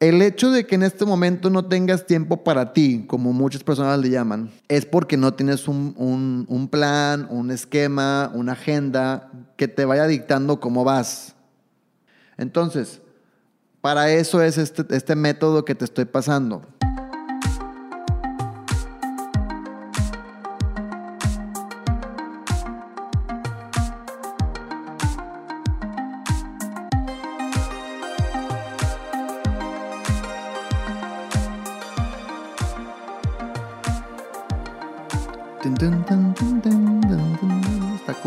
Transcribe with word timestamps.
El 0.00 0.22
hecho 0.22 0.52
de 0.52 0.64
que 0.64 0.76
en 0.76 0.84
este 0.84 1.04
momento 1.04 1.50
no 1.50 1.64
tengas 1.64 2.06
tiempo 2.06 2.44
para 2.44 2.72
ti, 2.72 3.04
como 3.08 3.32
muchas 3.32 3.64
personas 3.64 3.98
le 3.98 4.10
llaman, 4.10 4.48
es 4.68 4.86
porque 4.86 5.16
no 5.16 5.34
tienes 5.34 5.66
un, 5.66 6.68
plan, 6.70 7.26
un 7.30 7.50
esquema, 7.50 8.30
una 8.32 8.52
agenda 8.52 9.32
que 9.56 9.66
te 9.66 9.84
vaya 9.84 10.06
dictando 10.06 10.60
cómo 10.60 10.84
vas. 10.84 11.34
Entonces, 12.36 13.00
para 13.80 14.12
eso 14.12 14.40
es 14.40 14.56
este, 14.56 14.84
este 14.94 15.16
método 15.16 15.64
que 15.64 15.74
te 15.74 15.84
estoy 15.84 16.04
pasando. 16.04 16.62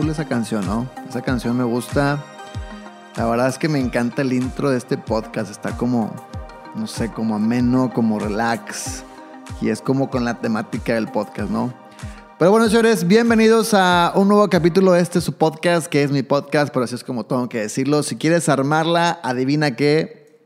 Esa 0.09 0.25
canción, 0.25 0.65
¿no? 0.65 0.89
Esa 1.07 1.21
canción 1.21 1.57
me 1.57 1.63
gusta. 1.63 2.23
La 3.15 3.25
verdad 3.25 3.47
es 3.47 3.57
que 3.57 3.67
me 3.67 3.79
encanta 3.79 4.21
el 4.21 4.33
intro 4.33 4.69
de 4.69 4.77
este 4.77 4.97
podcast. 4.97 5.51
Está 5.51 5.77
como, 5.77 6.13
no 6.75 6.87
sé, 6.87 7.11
como 7.11 7.35
ameno, 7.35 7.91
como 7.93 8.19
relax. 8.19 9.03
Y 9.61 9.69
es 9.69 9.81
como 9.81 10.09
con 10.09 10.25
la 10.25 10.39
temática 10.39 10.95
del 10.95 11.07
podcast, 11.07 11.49
¿no? 11.49 11.73
Pero 12.39 12.51
bueno, 12.51 12.67
señores, 12.67 13.07
bienvenidos 13.07 13.73
a 13.73 14.13
un 14.15 14.27
nuevo 14.27 14.49
capítulo 14.49 14.93
de 14.93 15.01
este 15.01 15.21
su 15.21 15.33
podcast, 15.33 15.87
que 15.87 16.03
es 16.03 16.11
mi 16.11 16.23
podcast, 16.23 16.73
pero 16.73 16.85
así 16.85 16.95
es 16.95 17.03
como 17.03 17.25
tengo 17.25 17.47
que 17.47 17.59
decirlo. 17.59 18.01
Si 18.01 18.15
quieres 18.15 18.49
armarla, 18.49 19.19
adivina 19.21 19.75
qué, 19.75 20.41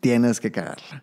tienes 0.00 0.40
que 0.40 0.50
cagarla. 0.50 1.02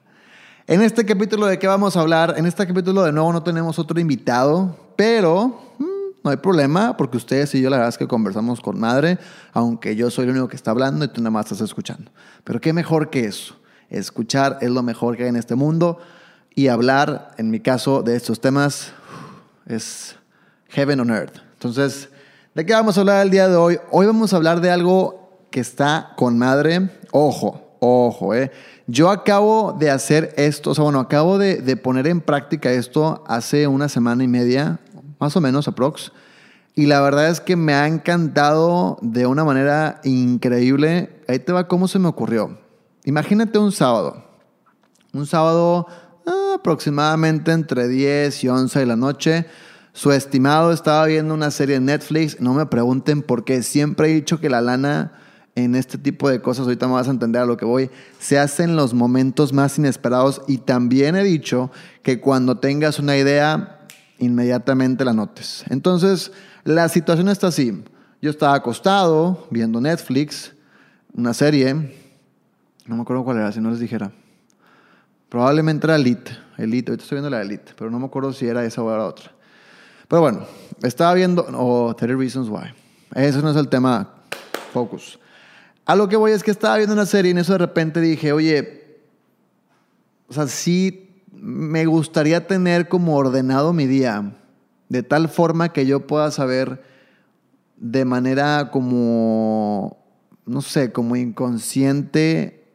En 0.65 0.81
este 0.81 1.05
capítulo 1.05 1.45
de 1.45 1.59
qué 1.59 1.67
vamos 1.67 1.95
a 1.95 2.01
hablar, 2.01 2.33
en 2.37 2.45
este 2.45 2.65
capítulo 2.65 3.03
de 3.03 3.11
nuevo 3.11 3.31
no 3.31 3.43
tenemos 3.43 3.77
otro 3.77 3.99
invitado, 3.99 4.75
pero 4.95 5.68
no 6.23 6.31
hay 6.31 6.37
problema 6.37 6.97
porque 6.97 7.17
ustedes 7.17 7.53
y 7.55 7.61
yo 7.61 7.69
la 7.69 7.77
verdad 7.77 7.89
es 7.89 7.97
que 7.97 8.07
conversamos 8.07 8.61
con 8.61 8.79
madre, 8.79 9.17
aunque 9.53 9.95
yo 9.95 10.09
soy 10.09 10.25
el 10.25 10.31
único 10.31 10.47
que 10.47 10.55
está 10.55 10.71
hablando 10.71 11.05
y 11.05 11.07
tú 11.07 11.21
nada 11.21 11.31
más 11.31 11.45
estás 11.45 11.61
escuchando. 11.61 12.11
Pero 12.43 12.59
qué 12.59 12.73
mejor 12.73 13.09
que 13.09 13.25
eso. 13.25 13.55
Escuchar 13.89 14.57
es 14.61 14.69
lo 14.69 14.83
mejor 14.83 15.17
que 15.17 15.23
hay 15.23 15.29
en 15.29 15.35
este 15.35 15.55
mundo 15.55 15.99
y 16.53 16.67
hablar, 16.67 17.31
en 17.37 17.49
mi 17.49 17.59
caso, 17.59 18.03
de 18.03 18.15
estos 18.15 18.41
temas 18.41 18.91
es 19.65 20.15
heaven 20.69 20.99
on 20.99 21.09
earth. 21.09 21.37
Entonces, 21.53 22.09
¿de 22.53 22.65
qué 22.65 22.73
vamos 22.73 22.97
a 22.97 23.01
hablar 23.01 23.25
el 23.25 23.31
día 23.31 23.47
de 23.47 23.55
hoy? 23.55 23.79
Hoy 23.91 24.05
vamos 24.05 24.33
a 24.33 24.35
hablar 24.35 24.61
de 24.61 24.69
algo 24.69 25.47
que 25.51 25.59
está 25.59 26.13
con 26.17 26.37
madre. 26.37 26.89
Ojo, 27.11 27.77
ojo, 27.79 28.33
eh. 28.33 28.51
Yo 28.87 29.09
acabo 29.09 29.75
de 29.77 29.91
hacer 29.91 30.33
esto, 30.35 30.71
o 30.71 30.75
sea, 30.75 30.83
bueno, 30.83 30.99
acabo 30.99 31.37
de, 31.37 31.61
de 31.61 31.77
poner 31.77 32.07
en 32.07 32.21
práctica 32.21 32.71
esto 32.71 33.23
hace 33.27 33.67
una 33.67 33.87
semana 33.87 34.23
y 34.23 34.27
media, 34.27 34.79
más 35.19 35.35
o 35.35 35.41
menos 35.41 35.67
aprox. 35.67 36.11
Y 36.75 36.85
la 36.85 37.01
verdad 37.01 37.29
es 37.29 37.41
que 37.41 37.55
me 37.55 37.73
ha 37.73 37.87
encantado 37.87 38.97
de 39.01 39.25
una 39.25 39.43
manera 39.43 39.99
increíble. 40.03 41.21
Ahí 41.27 41.39
te 41.39 41.51
va 41.51 41.67
cómo 41.67 41.87
se 41.87 41.99
me 41.99 42.07
ocurrió. 42.07 42.57
Imagínate 43.03 43.59
un 43.59 43.71
sábado. 43.71 44.23
Un 45.11 45.25
sábado 45.25 45.87
ah, 46.25 46.55
aproximadamente 46.55 47.51
entre 47.51 47.87
10 47.87 48.43
y 48.43 48.47
11 48.47 48.79
de 48.79 48.85
la 48.85 48.95
noche. 48.95 49.45
Su 49.93 50.11
estimado 50.11 50.71
estaba 50.71 51.05
viendo 51.07 51.33
una 51.33 51.51
serie 51.51 51.75
en 51.75 51.85
Netflix. 51.85 52.39
No 52.39 52.53
me 52.53 52.65
pregunten 52.67 53.23
por 53.23 53.43
qué. 53.43 53.63
Siempre 53.63 54.09
he 54.09 54.13
dicho 54.13 54.39
que 54.39 54.49
la 54.49 54.61
lana 54.61 55.13
en 55.55 55.75
este 55.75 55.97
tipo 55.97 56.29
de 56.29 56.41
cosas, 56.41 56.65
ahorita 56.65 56.87
me 56.87 56.93
vas 56.93 57.07
a 57.07 57.11
entender 57.11 57.41
a 57.41 57.45
lo 57.45 57.57
que 57.57 57.65
voy, 57.65 57.89
se 58.19 58.39
hace 58.39 58.63
en 58.63 58.75
los 58.75 58.93
momentos 58.93 59.51
más 59.51 59.77
inesperados. 59.77 60.41
Y 60.47 60.59
también 60.59 61.15
he 61.15 61.23
dicho 61.23 61.71
que 62.03 62.21
cuando 62.21 62.59
tengas 62.59 62.99
una 62.99 63.17
idea, 63.17 63.78
inmediatamente 64.19 65.03
la 65.03 65.13
notes. 65.13 65.63
Entonces, 65.69 66.31
la 66.63 66.87
situación 66.89 67.29
está 67.29 67.47
así. 67.47 67.83
Yo 68.21 68.29
estaba 68.29 68.53
acostado 68.53 69.47
viendo 69.49 69.81
Netflix, 69.81 70.53
una 71.13 71.33
serie, 71.33 71.73
no 72.85 72.95
me 72.95 73.01
acuerdo 73.01 73.23
cuál 73.23 73.37
era, 73.37 73.51
si 73.51 73.61
no 73.61 73.71
les 73.71 73.79
dijera. 73.79 74.11
Probablemente 75.29 75.85
era 75.85 75.95
Elite, 75.95 76.31
Elite, 76.57 76.91
ahorita 76.91 77.03
estoy 77.03 77.17
viendo 77.17 77.29
la 77.29 77.41
Elite, 77.41 77.73
pero 77.77 77.89
no 77.89 77.99
me 77.99 78.07
acuerdo 78.07 78.33
si 78.33 78.47
era 78.47 78.65
esa 78.65 78.81
o 78.81 78.93
era 78.93 79.05
otra. 79.05 79.31
Pero 80.07 80.21
bueno, 80.21 80.45
estaba 80.81 81.13
viendo, 81.13 81.43
o 81.43 81.89
oh, 81.89 81.95
30 81.95 82.17
Reasons 82.17 82.49
Why. 82.49 82.73
Ese 83.13 83.41
no 83.41 83.51
es 83.51 83.57
el 83.57 83.69
tema, 83.69 84.11
focus. 84.73 85.19
A 85.85 85.95
lo 85.95 86.09
que 86.09 86.15
voy 86.15 86.31
es 86.31 86.43
que 86.43 86.51
estaba 86.51 86.77
viendo 86.77 86.93
una 86.93 87.05
serie 87.05 87.29
y 87.29 87.31
en 87.31 87.37
eso 87.37 87.53
de 87.53 87.59
repente 87.59 88.01
dije, 88.01 88.31
oye, 88.31 88.97
o 90.27 90.33
sea, 90.33 90.47
sí 90.47 91.08
me 91.41 91.85
gustaría 91.85 92.47
tener 92.47 92.87
como 92.87 93.15
ordenado 93.15 93.73
mi 93.73 93.87
día, 93.87 94.33
de 94.89 95.03
tal 95.03 95.29
forma 95.29 95.73
que 95.73 95.85
yo 95.85 96.07
pueda 96.07 96.31
saber 96.31 96.83
de 97.77 98.05
manera 98.05 98.71
como, 98.71 99.97
no 100.45 100.61
sé, 100.61 100.91
como 100.91 101.15
inconsciente 101.15 102.67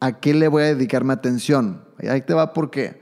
a 0.00 0.20
qué 0.20 0.34
le 0.34 0.48
voy 0.48 0.62
a 0.62 0.74
dedicar 0.74 1.04
mi 1.04 1.12
atención. 1.12 1.82
Ahí 2.08 2.22
te 2.22 2.34
va 2.34 2.52
porque 2.52 3.00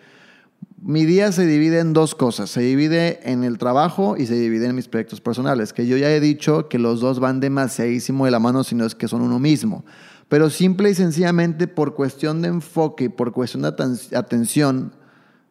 mi 0.80 1.04
día 1.04 1.32
se 1.32 1.46
divide 1.46 1.80
en 1.80 1.92
dos 1.92 2.14
cosas. 2.14 2.50
Se 2.50 2.60
divide 2.60 3.20
en 3.30 3.44
el 3.44 3.58
trabajo 3.58 4.16
y 4.16 4.26
se 4.26 4.34
divide 4.34 4.66
en 4.66 4.74
mis 4.74 4.88
proyectos 4.88 5.20
personales, 5.20 5.72
que 5.72 5.86
yo 5.86 5.96
ya 5.96 6.10
he 6.10 6.20
dicho 6.20 6.68
que 6.68 6.78
los 6.78 7.00
dos 7.00 7.20
van 7.20 7.40
demasiadísimo 7.40 8.24
de 8.24 8.30
la 8.30 8.38
mano, 8.38 8.64
sino 8.64 8.84
es 8.84 8.94
que 8.94 9.08
son 9.08 9.22
uno 9.22 9.38
mismo. 9.38 9.84
Pero 10.28 10.50
simple 10.50 10.91
y 10.91 10.94
sencillamente 10.94 11.69
por 11.69 11.94
cuestión 11.94 12.42
de 12.42 12.48
enfoque 12.48 13.04
y 13.04 13.09
por 13.09 13.32
cuestión 13.32 13.62
de 13.62 13.69
atención, 14.16 14.92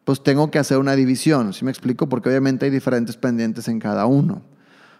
pues 0.04 0.22
tengo 0.22 0.50
que 0.50 0.58
hacer 0.58 0.78
una 0.78 0.94
división. 0.94 1.52
¿Sí 1.52 1.64
me 1.64 1.70
explico? 1.70 2.08
Porque 2.08 2.28
obviamente 2.28 2.66
hay 2.66 2.70
diferentes 2.70 3.16
pendientes 3.16 3.68
en 3.68 3.80
cada 3.80 4.06
uno. 4.06 4.42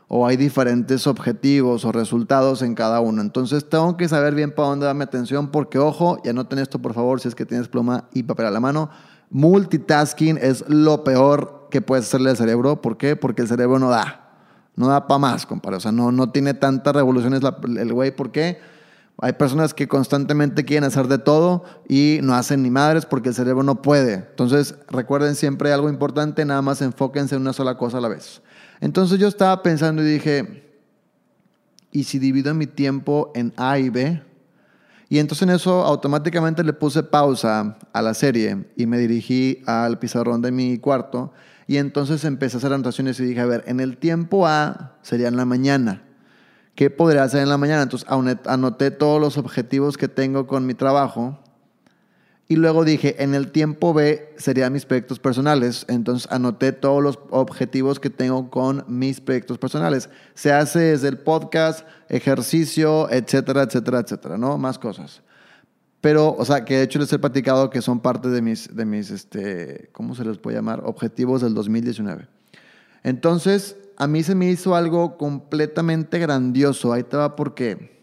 O 0.09 0.27
hay 0.27 0.37
diferentes 0.37 1.07
objetivos 1.07 1.85
o 1.85 1.93
resultados 1.93 2.63
en 2.63 2.75
cada 2.75 3.01
uno. 3.01 3.21
Entonces 3.21 3.69
tengo 3.69 3.97
que 3.97 4.09
saber 4.09 4.35
bien 4.35 4.55
para 4.55 4.69
dónde 4.69 4.87
darme 4.87 5.05
atención 5.05 5.49
porque, 5.51 5.79
ojo, 5.79 6.23
ya 6.25 6.31
anoten 6.31 6.59
esto 6.59 6.81
por 6.81 6.95
favor 6.95 7.21
si 7.21 7.29
es 7.29 7.35
que 7.35 7.45
tienes 7.45 7.69
pluma 7.69 8.09
y 8.15 8.23
papel 8.23 8.47
a 8.47 8.51
la 8.51 8.61
mano. 8.61 8.89
Multitasking 9.31 10.39
es 10.41 10.65
lo 10.69 11.05
peor 11.05 11.69
que 11.71 11.83
puedes 11.83 12.07
hacerle 12.07 12.31
al 12.31 12.37
cerebro. 12.37 12.81
¿Por 12.81 12.97
qué? 12.97 13.17
Porque 13.17 13.43
el 13.43 13.49
cerebro 13.49 13.79
no 13.79 13.91
da. 13.91 14.23
No 14.77 14.89
da 14.89 15.07
para 15.07 15.19
más, 15.19 15.45
compadre. 15.45 15.77
O 15.77 15.81
sea, 15.81 15.93
no, 15.93 16.13
no 16.13 16.31
tiene 16.31 16.55
tantas 16.55 16.95
revoluciones 16.95 17.43
el 17.77 17.93
güey. 17.93 18.15
¿Por 18.15 18.31
qué? 18.31 18.59
Hay 19.19 19.33
personas 19.33 19.73
que 19.73 19.89
constantemente 19.89 20.65
quieren 20.65 20.85
hacer 20.85 21.09
de 21.09 21.19
todo 21.19 21.65
y 21.89 22.19
no 22.23 22.35
hacen 22.35 22.63
ni 22.63 22.71
madres 22.71 23.07
porque 23.07 23.31
el 23.31 23.35
cerebro 23.35 23.63
no 23.63 23.81
puede. 23.81 24.15
Entonces, 24.15 24.75
recuerden 24.89 25.35
siempre 25.35 25.73
algo 25.73 25.89
importante, 25.89 26.45
nada 26.45 26.61
más 26.61 26.83
enfóquense 26.83 27.35
en 27.35 27.41
una 27.41 27.55
sola 27.55 27.79
cosa 27.79 27.99
a 27.99 28.03
la 28.03 28.09
vez. 28.09 28.43
Entonces 28.81 29.19
yo 29.19 29.27
estaba 29.27 29.63
pensando 29.63 30.03
y 30.03 30.07
dije, 30.07 30.79
¿y 31.93 32.05
si 32.05 32.19
divido 32.19 32.53
mi 32.53 32.67
tiempo 32.67 33.33
en 33.35 33.55
A 33.57 33.79
y 33.79 33.89
B? 33.89 34.23
Y 35.09 35.19
entonces 35.19 35.49
en 35.49 35.55
eso 35.55 35.85
automáticamente 35.85 36.63
le 36.63 36.73
puse 36.73 37.03
pausa 37.03 37.79
a 37.93 38.03
la 38.03 38.13
serie 38.13 38.67
y 38.77 38.87
me 38.87 38.99
dirigí 38.99 39.63
al 39.65 39.99
pizarrón 39.99 40.43
de 40.43 40.51
mi 40.51 40.79
cuarto 40.79 41.33
y 41.67 41.79
entonces 41.79 42.25
empecé 42.25 42.57
a 42.57 42.59
hacer 42.59 42.73
anotaciones 42.73 43.19
y 43.21 43.25
dije, 43.25 43.41
a 43.41 43.47
ver, 43.47 43.65
en 43.67 43.81
el 43.81 43.97
tiempo 43.97 44.47
A 44.47 44.97
sería 45.03 45.29
en 45.29 45.37
la 45.37 45.45
mañana. 45.45 46.03
¿Qué 46.77 46.91
podría 46.91 47.25
hacer 47.25 47.43
en 47.43 47.49
la 47.49 47.59
mañana? 47.59 47.83
Entonces 47.83 48.09
anoté 48.09 48.93
todos 48.93 49.21
los 49.21 49.37
objetivos 49.39 49.97
que 49.97 50.07
tengo 50.07 50.47
con 50.47 50.67
mi 50.67 50.75
trabajo 50.75 51.41
y 52.49 52.57
luego 52.57 52.85
dije, 52.85 53.23
en 53.25 53.35
el 53.35 53.51
tiempo 53.51 53.93
B 53.93 54.33
serían 54.37 54.73
mis 54.73 54.87
proyectos 54.87 55.19
personales. 55.19 55.85
Entonces 55.89 56.31
anoté 56.31 56.71
todos 56.71 57.03
los 57.03 57.19
objetivos 57.31 57.99
que 57.99 58.09
tengo 58.09 58.51
con 58.51 58.85
mis 58.87 59.21
proyectos 59.21 59.59
personales. 59.59 60.09
Se 60.35 60.53
hace 60.53 60.79
desde 60.79 61.09
el 61.09 61.19
podcast, 61.19 61.85
ejercicio, 62.09 63.11
etcétera, 63.11 63.63
etcétera, 63.63 63.99
etcétera, 63.99 64.39
¿no? 64.39 64.59
Más 64.59 64.79
cosas. 64.79 65.23
Pero, 66.01 66.37
o 66.39 66.45
sea, 66.45 66.65
que 66.65 66.77
de 66.77 66.83
hecho 66.85 67.01
les 67.01 67.13
he 67.13 67.19
platicado 67.19 67.69
que 67.69 67.83
son 67.83 67.99
parte 67.99 68.29
de 68.29 68.41
mis, 68.41 68.77
de 68.77 68.85
mis 68.85 69.11
este, 69.11 69.89
¿cómo 69.91 70.15
se 70.15 70.25
les 70.25 70.39
puede 70.39 70.57
llamar? 70.57 70.83
Objetivos 70.85 71.41
del 71.41 71.53
2019. 71.53 72.29
Entonces, 73.03 73.77
a 73.97 74.07
mí 74.07 74.23
se 74.23 74.35
me 74.35 74.51
hizo 74.51 74.75
algo 74.75 75.17
completamente 75.17 76.19
grandioso. 76.19 76.93
Ahí 76.93 77.03
te 77.03 77.17
va 77.17 77.37
porque. 77.37 77.97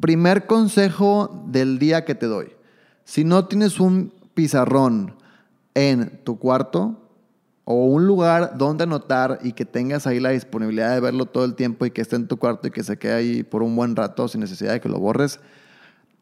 Primer 0.00 0.46
consejo 0.46 1.44
del 1.48 1.78
día 1.78 2.04
que 2.04 2.14
te 2.14 2.26
doy. 2.26 2.52
Si 3.04 3.24
no 3.24 3.46
tienes 3.46 3.78
un 3.78 4.12
pizarrón 4.32 5.16
en 5.74 6.22
tu 6.24 6.38
cuarto 6.38 7.02
o 7.64 7.86
un 7.86 8.06
lugar 8.06 8.56
donde 8.56 8.84
anotar 8.84 9.38
y 9.42 9.52
que 9.52 9.64
tengas 9.64 10.06
ahí 10.06 10.18
la 10.18 10.30
disponibilidad 10.30 10.94
de 10.94 11.00
verlo 11.00 11.26
todo 11.26 11.44
el 11.44 11.54
tiempo 11.54 11.84
y 11.84 11.90
que 11.90 12.00
esté 12.00 12.16
en 12.16 12.26
tu 12.26 12.38
cuarto 12.38 12.68
y 12.68 12.70
que 12.70 12.82
se 12.82 12.98
quede 12.98 13.12
ahí 13.12 13.42
por 13.42 13.62
un 13.62 13.76
buen 13.76 13.94
rato 13.94 14.26
sin 14.28 14.40
necesidad 14.40 14.72
de 14.72 14.80
que 14.80 14.88
lo 14.88 14.98
borres, 14.98 15.40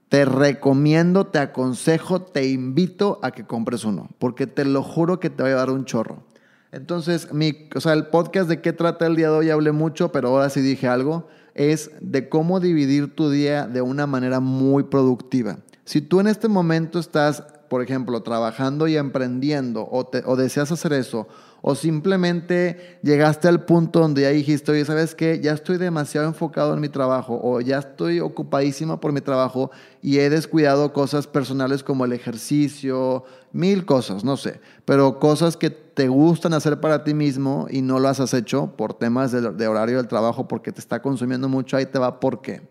te 0.09 0.25
recomiendo, 0.25 1.29
te 1.29 1.39
aconsejo, 1.39 2.21
te 2.21 2.49
invito 2.49 3.21
a 3.23 3.31
que 3.31 3.45
compres 3.45 3.85
uno, 3.85 4.11
porque 4.19 4.49
te 4.49 4.65
lo 4.65 4.83
juro 4.83 5.21
que 5.21 5.31
te 5.31 5.43
va 5.43 5.49
a 5.49 5.53
llevar 5.53 5.71
un 5.71 5.85
chorro. 5.85 6.25
Entonces, 6.73 7.33
mi, 7.33 7.69
o 7.75 7.81
sea, 7.81 7.95
el 7.95 8.07
podcast 8.07 8.49
de 8.49 8.61
qué 8.61 8.73
trata 8.73 9.07
el 9.07 9.17
día 9.17 9.31
de 9.31 9.37
hoy 9.37 9.51
hablé 9.51 9.73
mucho, 9.73 10.13
pero 10.13 10.29
ahora 10.29 10.51
sí 10.51 10.61
dije 10.61 10.87
algo, 10.87 11.29
es 11.55 11.91
de 12.01 12.29
cómo 12.29 12.61
dividir 12.61 13.15
tu 13.15 13.29
día 13.31 13.67
de 13.67 13.83
una 13.83 14.07
manera 14.07 14.39
muy 14.41 14.85
productiva. 14.85 15.59
Si 15.85 16.01
tú 16.01 16.21
en 16.21 16.29
este 16.29 16.47
momento 16.47 17.01
estás, 17.01 17.43
por 17.69 17.83
ejemplo, 17.83 18.23
trabajando 18.23 18.87
y 18.87 18.97
emprendiendo 18.97 19.83
o, 19.83 20.09
o 20.27 20.37
deseas 20.37 20.71
hacer 20.71 20.93
eso, 20.93 21.27
o 21.63 21.75
simplemente 21.75 22.99
llegaste 23.03 23.49
al 23.49 23.65
punto 23.65 24.01
donde 24.01 24.23
ya 24.23 24.31
dijiste, 24.31 24.73
oye, 24.73 24.85
¿sabes 24.85 25.15
qué? 25.15 25.41
Ya 25.43 25.53
estoy 25.53 25.77
demasiado 25.77 26.27
enfocado 26.27 26.73
en 26.75 26.81
mi 26.81 26.89
trabajo 26.89 27.39
o 27.43 27.61
ya 27.61 27.79
estoy 27.79 28.21
ocupadísima 28.21 29.01
por 29.01 29.13
mi 29.13 29.21
trabajo 29.21 29.71
y 30.01 30.19
he 30.19 30.31
descuidado 30.31 30.93
cosas 30.93 31.27
personales 31.27 31.83
como 31.83 32.05
el 32.05 32.13
ejercicio, 32.13 33.25
mil 33.53 33.85
cosas, 33.85 34.25
no 34.25 34.37
sé, 34.37 34.61
pero 34.85 35.19
cosas 35.19 35.57
que 35.57 35.71
te 36.01 36.09
gustan 36.09 36.55
hacer 36.55 36.81
para 36.81 37.05
ti 37.05 37.13
mismo 37.13 37.67
y 37.69 37.83
no 37.83 37.99
lo 37.99 38.09
has 38.09 38.33
hecho 38.33 38.75
por 38.75 38.95
temas 38.95 39.33
de, 39.33 39.69
horario 39.69 39.99
del 39.99 40.09
trabajo 40.09 40.49
porque 40.49 40.73
te 40.73 40.81
está 40.81 41.03
consumiendo 41.03 41.47
mucho, 41.47 41.77
ahí 41.77 41.85
te 41.85 41.99
va 41.99 42.21
por 42.21 42.41
qué. 42.41 42.67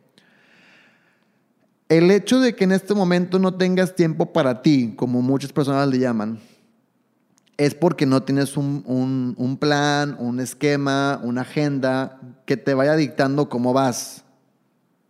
El 1.90 2.10
hecho 2.10 2.40
de 2.40 2.56
que 2.56 2.64
en 2.64 2.72
este 2.72 2.96
momento 2.96 3.38
no 3.38 3.54
tengas 3.54 3.94
tiempo 3.94 4.34
para 4.34 4.64
ti, 4.64 4.96
como 4.96 5.22
muchas 5.22 5.54
personas 5.54 5.88
le 5.90 6.00
llaman, 6.00 6.40
es 7.56 7.76
porque 7.76 8.08
no 8.08 8.24
tienes 8.24 8.58
un, 8.58 9.58
plan, 9.62 10.16
un 10.18 10.40
esquema, 10.40 11.22
una 11.22 11.42
agenda 11.42 12.20
que 12.48 12.58
te 12.58 12.74
vaya 12.74 12.96
dictando 12.96 13.48
cómo 13.48 13.74
vas 13.74 14.24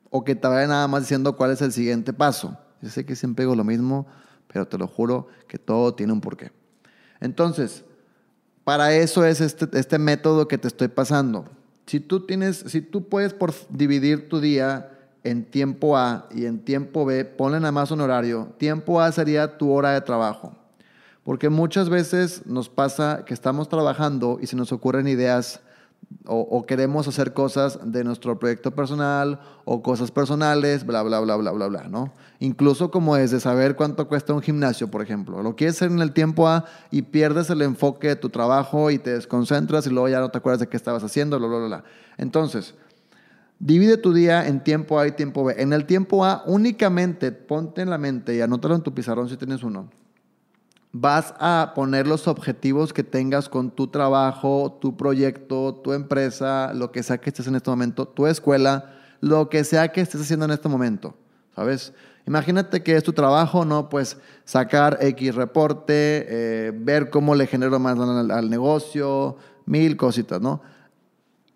o 0.10 0.25
que 0.25 0.36
te 0.36 0.45
vaya 0.45 0.68
nada 0.68 0.89
más 0.89 1.04
diciendo 1.04 1.38
cuál 1.38 1.51
es 1.51 1.62
el 1.62 1.72
siguiente 1.72 2.12
paso. 2.12 2.57
Yo 2.81 2.89
sé 2.89 3.06
que 3.06 3.15
siempre 3.15 3.45
digo 3.45 3.56
lo 3.56 3.63
mismo, 3.63 4.07
pero 4.51 4.68
te 4.68 4.77
lo 4.77 4.88
juro 4.88 5.27
que 5.48 5.57
todo 5.57 5.95
tiene 5.95 6.12
un 6.12 6.19
porqué. 6.19 6.51
Entonces, 7.22 7.86
para 8.69 8.94
eso 8.94 9.25
es 9.25 9.42
este, 9.42 9.68
este 9.80 9.98
método 9.98 10.48
que 10.48 10.60
te 10.60 10.68
estoy 10.68 10.89
pasando. 10.89 11.45
Si 11.88 12.00
tú, 12.00 12.27
tienes, 12.27 12.57
si 12.68 12.81
tú 12.81 13.10
puedes 13.10 13.33
por 13.33 13.51
dividir 13.71 14.30
tu 14.30 14.39
día 14.39 14.92
en 15.24 15.44
tiempo 15.44 15.98
A 15.98 16.30
y 16.30 16.45
en 16.45 16.60
tiempo 16.60 17.04
B, 17.04 17.25
ponle 17.25 17.60
nada 17.60 17.71
más 17.71 17.89
un 17.89 18.01
horario. 18.01 18.54
Tiempo 18.60 19.01
A 19.01 19.12
sería 19.12 19.57
tu 19.57 19.71
hora 19.71 19.94
de 19.94 20.01
trabajo. 20.01 20.56
Porque 21.24 21.50
muchas 21.50 21.89
veces 21.89 22.45
nos 22.45 22.69
pasa 22.69 23.24
que 23.25 23.33
estamos 23.33 23.69
trabajando 23.69 24.38
y 24.39 24.45
se 24.45 24.56
nos 24.56 24.72
ocurren 24.72 25.07
ideas 25.07 25.62
o, 26.26 26.66
queremos 26.66 27.08
hacer 27.08 27.34
cosas 27.34 27.80
de 27.84 28.04
nuestro 28.04 28.38
proyecto 28.38 28.72
personal 28.72 29.40
o 29.66 29.82
cosas 29.82 30.12
personales, 30.12 30.86
bla, 30.86 31.02
bla, 31.04 31.20
bla, 31.20 31.36
bla, 31.36 31.52
bla, 31.52 31.68
bla, 31.68 31.84
¿no? 31.84 32.12
Incluso 32.40 32.92
como 32.92 33.18
es 33.18 33.32
de 33.32 33.40
saber 33.40 33.76
cuánto 33.76 34.08
cuesta 34.08 34.34
un 34.34 34.42
gimnasio, 34.42 34.90
por 34.90 35.02
ejemplo. 35.02 35.42
Lo 35.44 35.56
quieres 35.56 35.76
hacer 35.76 35.92
en 35.92 36.00
el 36.00 36.12
tiempo 36.12 36.48
A 36.48 36.66
y 36.92 37.04
pierdes 37.04 37.50
el 37.50 37.62
enfoque 37.62 38.10
de 38.10 38.16
tu 38.16 38.30
trabajo 38.30 38.92
y 38.92 39.00
te 39.00 39.12
desconcentras 39.12 39.86
y 39.88 39.90
luego 39.90 40.10
ya 40.10 40.20
no 40.20 40.30
te 40.30 40.38
acuerdas 40.38 40.60
de 40.60 40.68
qué 40.68 40.78
estabas 40.78 41.04
haciendo, 41.04 41.38
bla, 41.40 41.48
bla, 41.48 41.60
bla. 41.60 41.84
Entonces, 42.18 42.76
divide 43.60 43.98
tu 43.98 44.14
día 44.14 44.48
en 44.48 44.64
tiempo 44.64 45.00
A 45.00 45.08
y 45.08 45.12
tiempo 45.12 45.44
B. 45.44 45.56
En 45.58 45.74
el 45.74 45.86
tiempo 45.86 46.26
A 46.26 46.44
únicamente 46.46 47.32
ponte 47.32 47.82
en 47.82 47.90
la 47.90 47.98
mente 47.98 48.36
y 48.36 48.42
anótalo 48.42 48.76
en 48.76 48.82
tu 48.82 48.94
pizarrón 48.94 49.30
si 49.30 49.38
tienes 49.38 49.64
uno 49.64 49.90
vas 50.91 51.33
a 51.39 51.74
poner 51.75 52.07
los 52.07 52.27
objetivos 52.27 52.94
que 52.94 53.03
tengas 53.03 53.47
con 53.47 53.71
tu 53.71 53.88
trabajo, 53.88 54.77
tu 54.81 54.97
proyecto, 54.97 55.75
tu 55.75 55.94
empresa, 55.94 56.74
lo 56.74 56.91
que 56.91 57.03
sea 57.03 57.19
que 57.19 57.30
estés 57.30 57.47
en 57.47 57.56
este 57.56 57.69
momento, 57.69 58.07
tu 58.07 58.25
escuela, 58.27 58.95
lo 59.21 59.50
que 59.50 59.63
sea 59.63 59.91
que 59.91 60.01
estés 60.01 60.21
haciendo 60.21 60.45
en 60.45 60.51
este 60.51 60.69
momento, 60.69 61.15
¿sabes? 61.56 61.94
Imagínate 62.25 62.83
que 62.83 62.95
es 62.95 63.03
tu 63.03 63.13
trabajo, 63.13 63.65
¿no? 63.65 63.89
Pues 63.89 64.18
sacar 64.45 64.97
X 65.01 65.36
reporte, 65.36 66.25
eh, 66.27 66.71
ver 66.75 67.09
cómo 67.09 67.36
le 67.36 67.47
genero 67.47 67.80
más 67.80 67.97
al, 67.97 68.31
al 68.31 68.50
negocio, 68.50 69.38
mil 69.65 69.97
cositas, 69.97 70.41
¿no? 70.41 70.62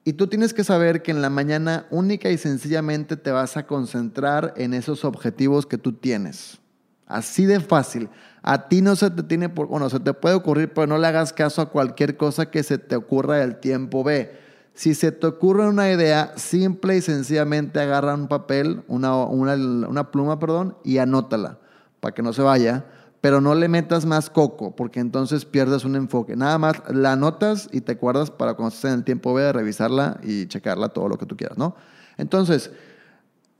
Y 0.05 0.13
tú 0.13 0.27
tienes 0.27 0.53
que 0.53 0.63
saber 0.63 1.01
que 1.01 1.11
en 1.11 1.21
la 1.21 1.29
mañana 1.29 1.87
única 1.89 2.29
y 2.29 2.37
sencillamente 2.37 3.15
te 3.15 3.31
vas 3.31 3.55
a 3.55 3.65
concentrar 3.65 4.53
en 4.57 4.73
esos 4.73 5.05
objetivos 5.05 5.65
que 5.65 5.77
tú 5.77 5.93
tienes. 5.93 6.59
Así 7.07 7.45
de 7.45 7.59
fácil. 7.59 8.09
A 8.41 8.67
ti 8.67 8.81
no 8.81 8.95
se 8.95 9.09
te 9.09 9.23
tiene 9.23 9.49
por, 9.49 9.67
bueno, 9.67 9.89
se 9.89 9.99
te 9.99 10.13
puede 10.13 10.35
ocurrir, 10.35 10.73
pero 10.73 10.87
no 10.87 10.97
le 10.97 11.07
hagas 11.07 11.31
caso 11.31 11.61
a 11.61 11.69
cualquier 11.69 12.17
cosa 12.17 12.49
que 12.49 12.63
se 12.63 12.77
te 12.77 12.95
ocurra 12.95 13.37
del 13.37 13.57
tiempo 13.57 14.03
B. 14.03 14.31
Si 14.73 14.95
se 14.95 15.11
te 15.11 15.27
ocurre 15.27 15.67
una 15.67 15.91
idea, 15.91 16.33
simple 16.35 16.97
y 16.97 17.01
sencillamente 17.01 17.79
agarra 17.79 18.15
un 18.15 18.27
papel, 18.27 18.83
una, 18.87 19.15
una, 19.15 20.11
pluma, 20.11 20.39
perdón, 20.39 20.75
y 20.83 20.97
anótala 20.97 21.59
para 21.99 22.13
que 22.13 22.23
no 22.23 22.33
se 22.33 22.41
vaya, 22.41 22.85
pero 23.21 23.39
no 23.39 23.55
le 23.55 23.67
metas 23.67 24.05
más 24.05 24.29
coco, 24.29 24.75
porque 24.75 24.99
entonces 24.99 25.45
pierdes 25.45 25.85
un 25.85 25.95
enfoque. 25.95 26.35
Nada 26.35 26.57
más 26.57 26.81
la 26.89 27.13
anotas 27.13 27.69
y 27.71 27.81
te 27.81 27.93
acuerdas 27.93 28.31
para 28.31 28.55
cuando 28.55 28.73
estés 28.73 28.91
en 28.91 28.97
el 28.97 29.03
tiempo 29.03 29.33
B 29.33 29.43
de 29.43 29.53
revisarla 29.53 30.19
y 30.23 30.47
checarla 30.47 30.89
todo 30.89 31.07
lo 31.07 31.17
que 31.17 31.25
tú 31.25 31.37
quieras, 31.37 31.57
¿no? 31.57 31.75
Entonces, 32.17 32.71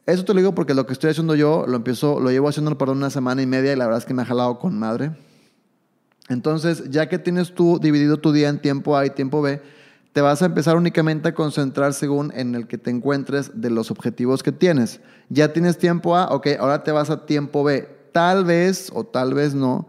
eso 0.06 0.26
te 0.26 0.34
lo 0.34 0.40
digo 0.40 0.56
porque 0.56 0.74
lo 0.74 0.86
que 0.86 0.94
estoy 0.94 1.12
haciendo 1.12 1.36
yo 1.36 1.66
lo 1.68 1.78
empiezo, 1.78 2.20
lo 2.20 2.30
llevo 2.30 2.50
haciendo 2.50 2.78
por 2.78 2.90
una 2.90 3.10
semana 3.10 3.42
y 3.42 3.48
media 3.48 3.74
y 3.74 3.76
la 3.76 3.86
verdad 3.86 4.00
es 4.00 4.06
que 4.06 4.14
me 4.14 4.22
ha 4.22 4.26
jalado 4.26 4.60
con 4.60 4.78
madre. 4.78 5.12
Entonces, 6.30 6.90
ya 6.90 7.08
que 7.10 7.20
tienes 7.20 7.54
tú 7.54 7.80
dividido 7.80 8.18
tu 8.18 8.32
día 8.32 8.50
en 8.50 8.60
tiempo 8.60 8.98
A 8.98 9.06
y 9.06 9.10
tiempo 9.10 9.42
B, 9.42 9.62
te 10.14 10.22
vas 10.22 10.42
a 10.42 10.46
empezar 10.46 10.78
únicamente 10.78 11.30
a 11.30 11.34
concentrar 11.34 11.94
según 11.94 12.32
en 12.36 12.56
el 12.56 12.68
que 12.68 12.78
te 12.78 12.92
encuentres 12.92 13.52
de 13.56 13.70
los 13.70 13.92
objetivos 13.92 14.44
que 14.44 14.52
tienes. 14.52 15.02
Ya 15.30 15.54
tienes 15.54 15.78
tiempo 15.78 16.16
A, 16.16 16.28
ok, 16.28 16.48
ahora 16.60 16.84
te 16.84 16.92
vas 16.92 17.10
a 17.10 17.26
tiempo 17.26 17.64
B. 17.64 17.90
Tal 18.12 18.46
vez 18.46 18.92
o 18.94 19.06
tal 19.06 19.34
vez 19.34 19.56
no, 19.56 19.88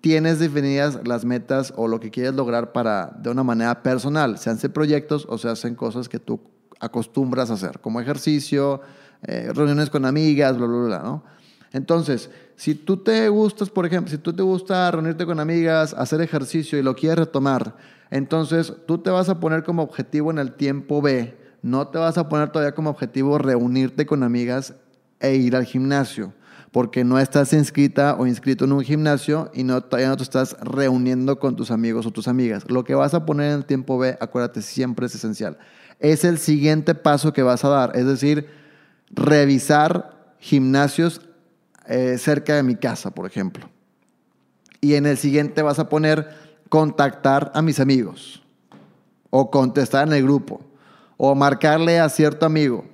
tienes 0.00 0.38
definidas 0.38 1.00
las 1.04 1.24
metas 1.24 1.72
o 1.76 1.88
lo 1.88 1.98
que 1.98 2.10
quieres 2.10 2.34
lograr 2.34 2.72
para 2.72 3.06
de 3.20 3.30
una 3.30 3.42
manera 3.42 3.82
personal. 3.82 4.38
Se 4.38 4.50
hacen 4.50 4.72
proyectos 4.72 5.26
o 5.28 5.36
se 5.36 5.48
hacen 5.48 5.74
cosas 5.74 6.08
que 6.08 6.18
tú 6.18 6.40
acostumbras 6.78 7.50
a 7.50 7.54
hacer, 7.54 7.80
como 7.80 8.00
ejercicio, 8.00 8.80
eh, 9.22 9.50
reuniones 9.54 9.90
con 9.90 10.04
amigas, 10.04 10.56
bla, 10.56 10.66
bla, 10.66 10.86
bla, 10.86 10.98
¿no? 11.00 11.24
Entonces, 11.72 12.30
si 12.56 12.74
tú 12.74 12.98
te 12.98 13.28
gustas, 13.28 13.70
por 13.70 13.86
ejemplo, 13.86 14.10
si 14.10 14.18
tú 14.18 14.32
te 14.32 14.42
gusta 14.42 14.90
reunirte 14.90 15.24
con 15.24 15.40
amigas, 15.40 15.94
hacer 15.94 16.20
ejercicio 16.20 16.78
y 16.78 16.82
lo 16.82 16.94
quieres 16.94 17.18
retomar, 17.18 17.76
entonces 18.10 18.72
tú 18.86 18.98
te 18.98 19.10
vas 19.10 19.28
a 19.28 19.38
poner 19.38 19.62
como 19.62 19.82
objetivo 19.82 20.30
en 20.30 20.38
el 20.38 20.52
tiempo 20.52 21.00
B, 21.00 21.36
no 21.62 21.88
te 21.88 21.98
vas 21.98 22.18
a 22.18 22.28
poner 22.28 22.50
todavía 22.50 22.74
como 22.74 22.90
objetivo 22.90 23.38
reunirte 23.38 24.04
con 24.04 24.22
amigas 24.22 24.74
e 25.20 25.36
ir 25.36 25.54
al 25.54 25.64
gimnasio, 25.64 26.32
porque 26.72 27.04
no 27.04 27.18
estás 27.18 27.52
inscrita 27.52 28.16
o 28.18 28.26
inscrito 28.26 28.64
en 28.64 28.72
un 28.72 28.82
gimnasio 28.82 29.50
y 29.54 29.62
no, 29.62 29.80
todavía 29.80 30.08
no 30.08 30.16
te 30.16 30.24
estás 30.24 30.56
reuniendo 30.60 31.38
con 31.38 31.54
tus 31.54 31.70
amigos 31.70 32.06
o 32.06 32.10
tus 32.10 32.26
amigas. 32.26 32.64
Lo 32.68 32.84
que 32.84 32.94
vas 32.94 33.14
a 33.14 33.26
poner 33.26 33.52
en 33.52 33.58
el 33.58 33.64
tiempo 33.64 33.96
B, 33.98 34.16
acuérdate, 34.20 34.60
siempre 34.62 35.06
es 35.06 35.14
esencial. 35.14 35.58
Es 36.00 36.24
el 36.24 36.38
siguiente 36.38 36.94
paso 36.94 37.32
que 37.32 37.42
vas 37.42 37.64
a 37.64 37.68
dar, 37.68 37.92
es 37.94 38.06
decir, 38.06 38.59
revisar 39.10 40.34
gimnasios 40.38 41.20
eh, 41.86 42.16
cerca 42.18 42.54
de 42.54 42.62
mi 42.62 42.76
casa, 42.76 43.10
por 43.10 43.26
ejemplo. 43.26 43.68
Y 44.80 44.94
en 44.94 45.06
el 45.06 45.18
siguiente 45.18 45.62
vas 45.62 45.78
a 45.78 45.88
poner 45.88 46.28
contactar 46.68 47.50
a 47.54 47.62
mis 47.62 47.80
amigos 47.80 48.42
o 49.28 49.50
contestar 49.50 50.06
en 50.06 50.14
el 50.14 50.22
grupo 50.22 50.60
o 51.16 51.34
marcarle 51.34 52.00
a 52.00 52.08
cierto 52.08 52.46
amigo. 52.46 52.84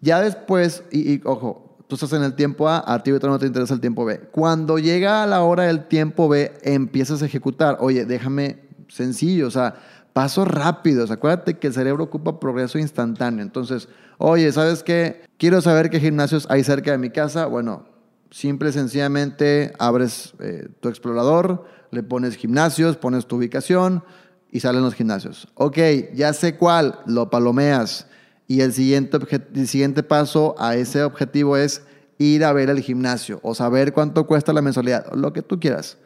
Ya 0.00 0.20
después, 0.20 0.84
y, 0.92 1.26
ojo, 1.26 1.76
tú 1.88 1.96
estás 1.96 2.12
en 2.12 2.22
el 2.22 2.34
tiempo 2.34 2.68
A, 2.68 2.84
a 2.86 3.02
ti 3.02 3.10
no 3.10 3.38
te 3.38 3.46
interesa 3.46 3.74
el 3.74 3.80
tiempo 3.80 4.04
B. 4.04 4.20
Cuando 4.30 4.78
llega 4.78 5.26
la 5.26 5.42
hora 5.42 5.64
del 5.64 5.88
tiempo 5.88 6.28
B, 6.28 6.52
empiezas 6.62 7.22
a 7.22 7.26
ejecutar. 7.26 7.78
Oye, 7.80 8.04
déjame 8.04 8.60
sencillo, 8.88 9.48
o 9.48 9.50
sea, 9.50 9.74
pasos 10.16 10.48
rápidos. 10.48 11.10
Acuérdate 11.10 11.58
que 11.58 11.66
el 11.66 11.74
cerebro 11.74 12.04
ocupa 12.04 12.40
progreso 12.40 12.78
instantáneo. 12.78 13.42
Entonces, 13.42 13.86
oye, 14.16 14.50
¿sabes 14.50 14.82
qué? 14.82 15.20
Quiero 15.36 15.60
saber 15.60 15.90
qué 15.90 16.00
gimnasios 16.00 16.46
hay 16.48 16.64
cerca 16.64 16.90
de 16.90 16.96
mi 16.96 17.10
casa. 17.10 17.44
Bueno, 17.44 17.84
simple 18.30 18.70
y 18.70 18.72
sencillamente 18.72 19.74
abres 19.78 20.32
eh, 20.38 20.68
tu 20.80 20.88
explorador, 20.88 21.66
le 21.90 22.02
pones 22.02 22.36
gimnasios, 22.36 22.96
pones 22.96 23.26
tu 23.26 23.36
ubicación 23.36 24.04
y 24.50 24.60
salen 24.60 24.80
los 24.80 24.94
gimnasios. 24.94 25.48
Ok, 25.52 25.76
ya 26.14 26.32
sé 26.32 26.56
cuál, 26.56 26.98
lo 27.04 27.28
palomeas. 27.28 28.06
Y 28.48 28.62
el 28.62 28.72
siguiente, 28.72 29.18
el 29.54 29.68
siguiente 29.68 30.02
paso 30.02 30.54
a 30.58 30.76
ese 30.76 31.02
objetivo 31.02 31.58
es 31.58 31.82
ir 32.16 32.42
a 32.46 32.54
ver 32.54 32.70
el 32.70 32.80
gimnasio 32.80 33.38
o 33.42 33.54
saber 33.54 33.92
cuánto 33.92 34.26
cuesta 34.26 34.54
la 34.54 34.62
mensualidad, 34.62 35.12
lo 35.12 35.34
que 35.34 35.42
tú 35.42 35.60
quieras. 35.60 35.98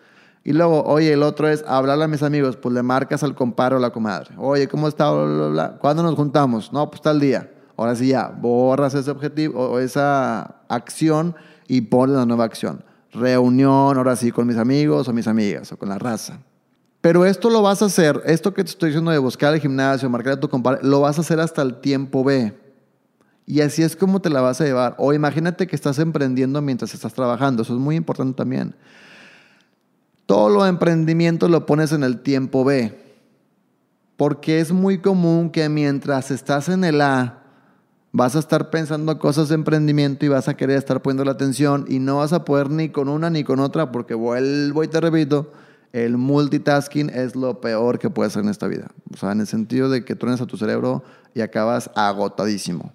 Y 0.42 0.52
luego, 0.52 0.82
oye, 0.84 1.12
el 1.12 1.22
otro 1.22 1.48
es 1.48 1.64
hablarle 1.66 2.04
a 2.04 2.08
mis 2.08 2.22
amigos, 2.22 2.56
pues 2.56 2.74
le 2.74 2.82
marcas 2.82 3.22
al 3.22 3.34
compadre 3.34 3.76
o 3.76 3.78
la 3.78 3.90
comadre. 3.90 4.30
Oye, 4.38 4.68
¿cómo 4.68 4.88
está? 4.88 5.10
¿Cuándo 5.78 6.02
nos 6.02 6.14
juntamos? 6.14 6.72
No, 6.72 6.90
pues 6.90 7.02
tal 7.02 7.20
día. 7.20 7.50
Ahora 7.76 7.94
sí 7.94 8.08
ya, 8.08 8.28
borras 8.28 8.94
ese 8.94 9.10
objetivo 9.10 9.58
o 9.68 9.78
esa 9.78 10.62
acción 10.68 11.34
y 11.68 11.82
pones 11.82 12.16
la 12.16 12.26
nueva 12.26 12.44
acción. 12.44 12.84
Reunión, 13.12 13.96
ahora 13.96 14.16
sí, 14.16 14.30
con 14.30 14.46
mis 14.46 14.56
amigos 14.56 15.08
o 15.08 15.12
mis 15.12 15.26
amigas 15.26 15.72
o 15.72 15.78
con 15.78 15.88
la 15.88 15.98
raza. 15.98 16.38
Pero 17.00 17.24
esto 17.24 17.48
lo 17.48 17.62
vas 17.62 17.80
a 17.80 17.86
hacer, 17.86 18.22
esto 18.26 18.52
que 18.52 18.62
te 18.62 18.70
estoy 18.70 18.90
diciendo 18.90 19.10
de 19.10 19.18
buscar 19.18 19.54
el 19.54 19.60
gimnasio, 19.60 20.10
marcar 20.10 20.34
a 20.34 20.40
tu 20.40 20.50
compadre, 20.50 20.80
lo 20.82 21.00
vas 21.00 21.16
a 21.16 21.22
hacer 21.22 21.40
hasta 21.40 21.62
el 21.62 21.80
tiempo 21.80 22.22
B. 22.22 22.54
Y 23.46 23.62
así 23.62 23.82
es 23.82 23.96
como 23.96 24.20
te 24.20 24.30
la 24.30 24.40
vas 24.42 24.60
a 24.60 24.64
llevar. 24.64 24.94
O 24.98 25.12
imagínate 25.12 25.66
que 25.66 25.74
estás 25.74 25.98
emprendiendo 25.98 26.62
mientras 26.62 26.94
estás 26.94 27.14
trabajando. 27.14 27.62
Eso 27.62 27.72
es 27.72 27.80
muy 27.80 27.96
importante 27.96 28.36
también. 28.36 28.76
Todo 30.30 30.48
lo 30.48 30.64
emprendimiento 30.64 31.48
lo 31.48 31.66
pones 31.66 31.90
en 31.90 32.04
el 32.04 32.20
tiempo 32.20 32.64
B. 32.64 32.96
Porque 34.16 34.60
es 34.60 34.70
muy 34.70 34.98
común 34.98 35.50
que 35.50 35.68
mientras 35.68 36.30
estás 36.30 36.68
en 36.68 36.84
el 36.84 37.00
A, 37.00 37.42
vas 38.12 38.36
a 38.36 38.38
estar 38.38 38.70
pensando 38.70 39.18
cosas 39.18 39.48
de 39.48 39.56
emprendimiento 39.56 40.24
y 40.24 40.28
vas 40.28 40.46
a 40.46 40.56
querer 40.56 40.78
estar 40.78 41.02
poniendo 41.02 41.24
la 41.24 41.32
atención 41.32 41.84
y 41.88 41.98
no 41.98 42.18
vas 42.18 42.32
a 42.32 42.44
poder 42.44 42.70
ni 42.70 42.90
con 42.90 43.08
una 43.08 43.28
ni 43.28 43.42
con 43.42 43.58
otra 43.58 43.90
porque 43.90 44.14
vuelvo 44.14 44.84
y 44.84 44.86
te 44.86 45.00
repito, 45.00 45.50
el 45.92 46.16
multitasking 46.16 47.10
es 47.10 47.34
lo 47.34 47.60
peor 47.60 47.98
que 47.98 48.08
puede 48.08 48.28
hacer 48.28 48.44
en 48.44 48.50
esta 48.50 48.68
vida. 48.68 48.86
O 49.12 49.16
sea, 49.16 49.32
en 49.32 49.40
el 49.40 49.48
sentido 49.48 49.90
de 49.90 50.04
que 50.04 50.14
truenas 50.14 50.40
a 50.40 50.46
tu 50.46 50.56
cerebro 50.56 51.02
y 51.34 51.40
acabas 51.40 51.90
agotadísimo. 51.96 52.92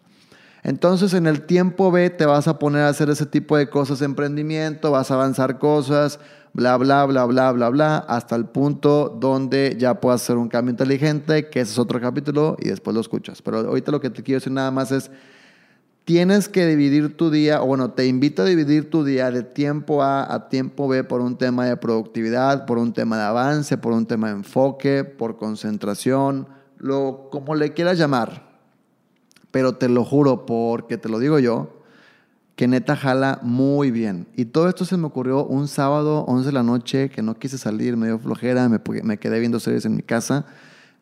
Entonces 0.63 1.13
en 1.13 1.27
el 1.27 1.41
tiempo 1.41 1.91
B 1.91 2.09
te 2.11 2.25
vas 2.25 2.47
a 2.47 2.59
poner 2.59 2.83
a 2.83 2.87
hacer 2.87 3.09
ese 3.09 3.25
tipo 3.25 3.57
de 3.57 3.69
cosas 3.69 3.99
de 3.99 4.05
emprendimiento, 4.05 4.89
vas 4.91 5.11
a 5.11 5.15
avanzar 5.15 5.59
cosas, 5.59 6.17
bla, 6.55 6.77
bla, 6.77 7.05
bla, 7.05 7.25
bla, 7.25 7.51
bla, 7.51 7.69
bla, 7.69 7.97
hasta 7.97 8.37
el 8.37 8.45
punto 8.45 9.09
donde 9.09 9.75
ya 9.77 9.99
puedas 9.99 10.23
hacer 10.23 10.37
un 10.37 10.47
cambio 10.47 10.71
inteligente, 10.71 11.49
que 11.49 11.59
ese 11.59 11.73
es 11.73 11.79
otro 11.79 11.99
capítulo 11.99 12.55
y 12.59 12.69
después 12.69 12.95
lo 12.95 13.01
escuchas. 13.01 13.41
Pero 13.41 13.57
ahorita 13.57 13.91
lo 13.91 13.99
que 13.99 14.09
te 14.09 14.23
quiero 14.23 14.39
decir 14.39 14.53
nada 14.53 14.71
más 14.71 14.89
es, 14.93 15.11
tienes 16.05 16.47
que 16.47 16.65
dividir 16.65 17.17
tu 17.17 17.29
día, 17.29 17.61
o 17.61 17.65
bueno, 17.65 17.91
te 17.91 18.07
invito 18.07 18.43
a 18.43 18.45
dividir 18.45 18.89
tu 18.89 19.03
día 19.03 19.31
de 19.31 19.43
tiempo 19.43 20.01
A 20.01 20.33
a 20.33 20.47
tiempo 20.47 20.87
B 20.87 21.03
por 21.03 21.19
un 21.19 21.37
tema 21.37 21.65
de 21.65 21.75
productividad, 21.75 22.65
por 22.65 22.77
un 22.77 22.93
tema 22.93 23.17
de 23.17 23.23
avance, 23.23 23.77
por 23.77 23.91
un 23.91 24.05
tema 24.05 24.27
de 24.27 24.35
enfoque, 24.35 25.03
por 25.03 25.35
concentración, 25.35 26.47
lo 26.77 27.27
como 27.31 27.55
le 27.55 27.73
quieras 27.73 27.97
llamar. 27.97 28.55
Pero 29.51 29.75
te 29.75 29.89
lo 29.89 30.05
juro, 30.05 30.45
porque 30.45 30.97
te 30.97 31.09
lo 31.09 31.19
digo 31.19 31.37
yo, 31.37 31.81
que 32.55 32.67
neta 32.67 32.95
jala 32.95 33.39
muy 33.41 33.91
bien. 33.91 34.27
Y 34.35 34.45
todo 34.45 34.69
esto 34.69 34.85
se 34.85 34.97
me 34.97 35.07
ocurrió 35.07 35.45
un 35.45 35.67
sábado, 35.67 36.23
11 36.27 36.47
de 36.47 36.51
la 36.53 36.63
noche, 36.63 37.09
que 37.09 37.21
no 37.21 37.35
quise 37.37 37.57
salir, 37.57 37.97
me 37.97 38.07
dio 38.07 38.17
flojera, 38.17 38.69
me, 38.69 38.79
me 39.03 39.17
quedé 39.17 39.39
viendo 39.39 39.59
series 39.59 39.85
en 39.85 39.95
mi 39.95 40.03
casa. 40.03 40.45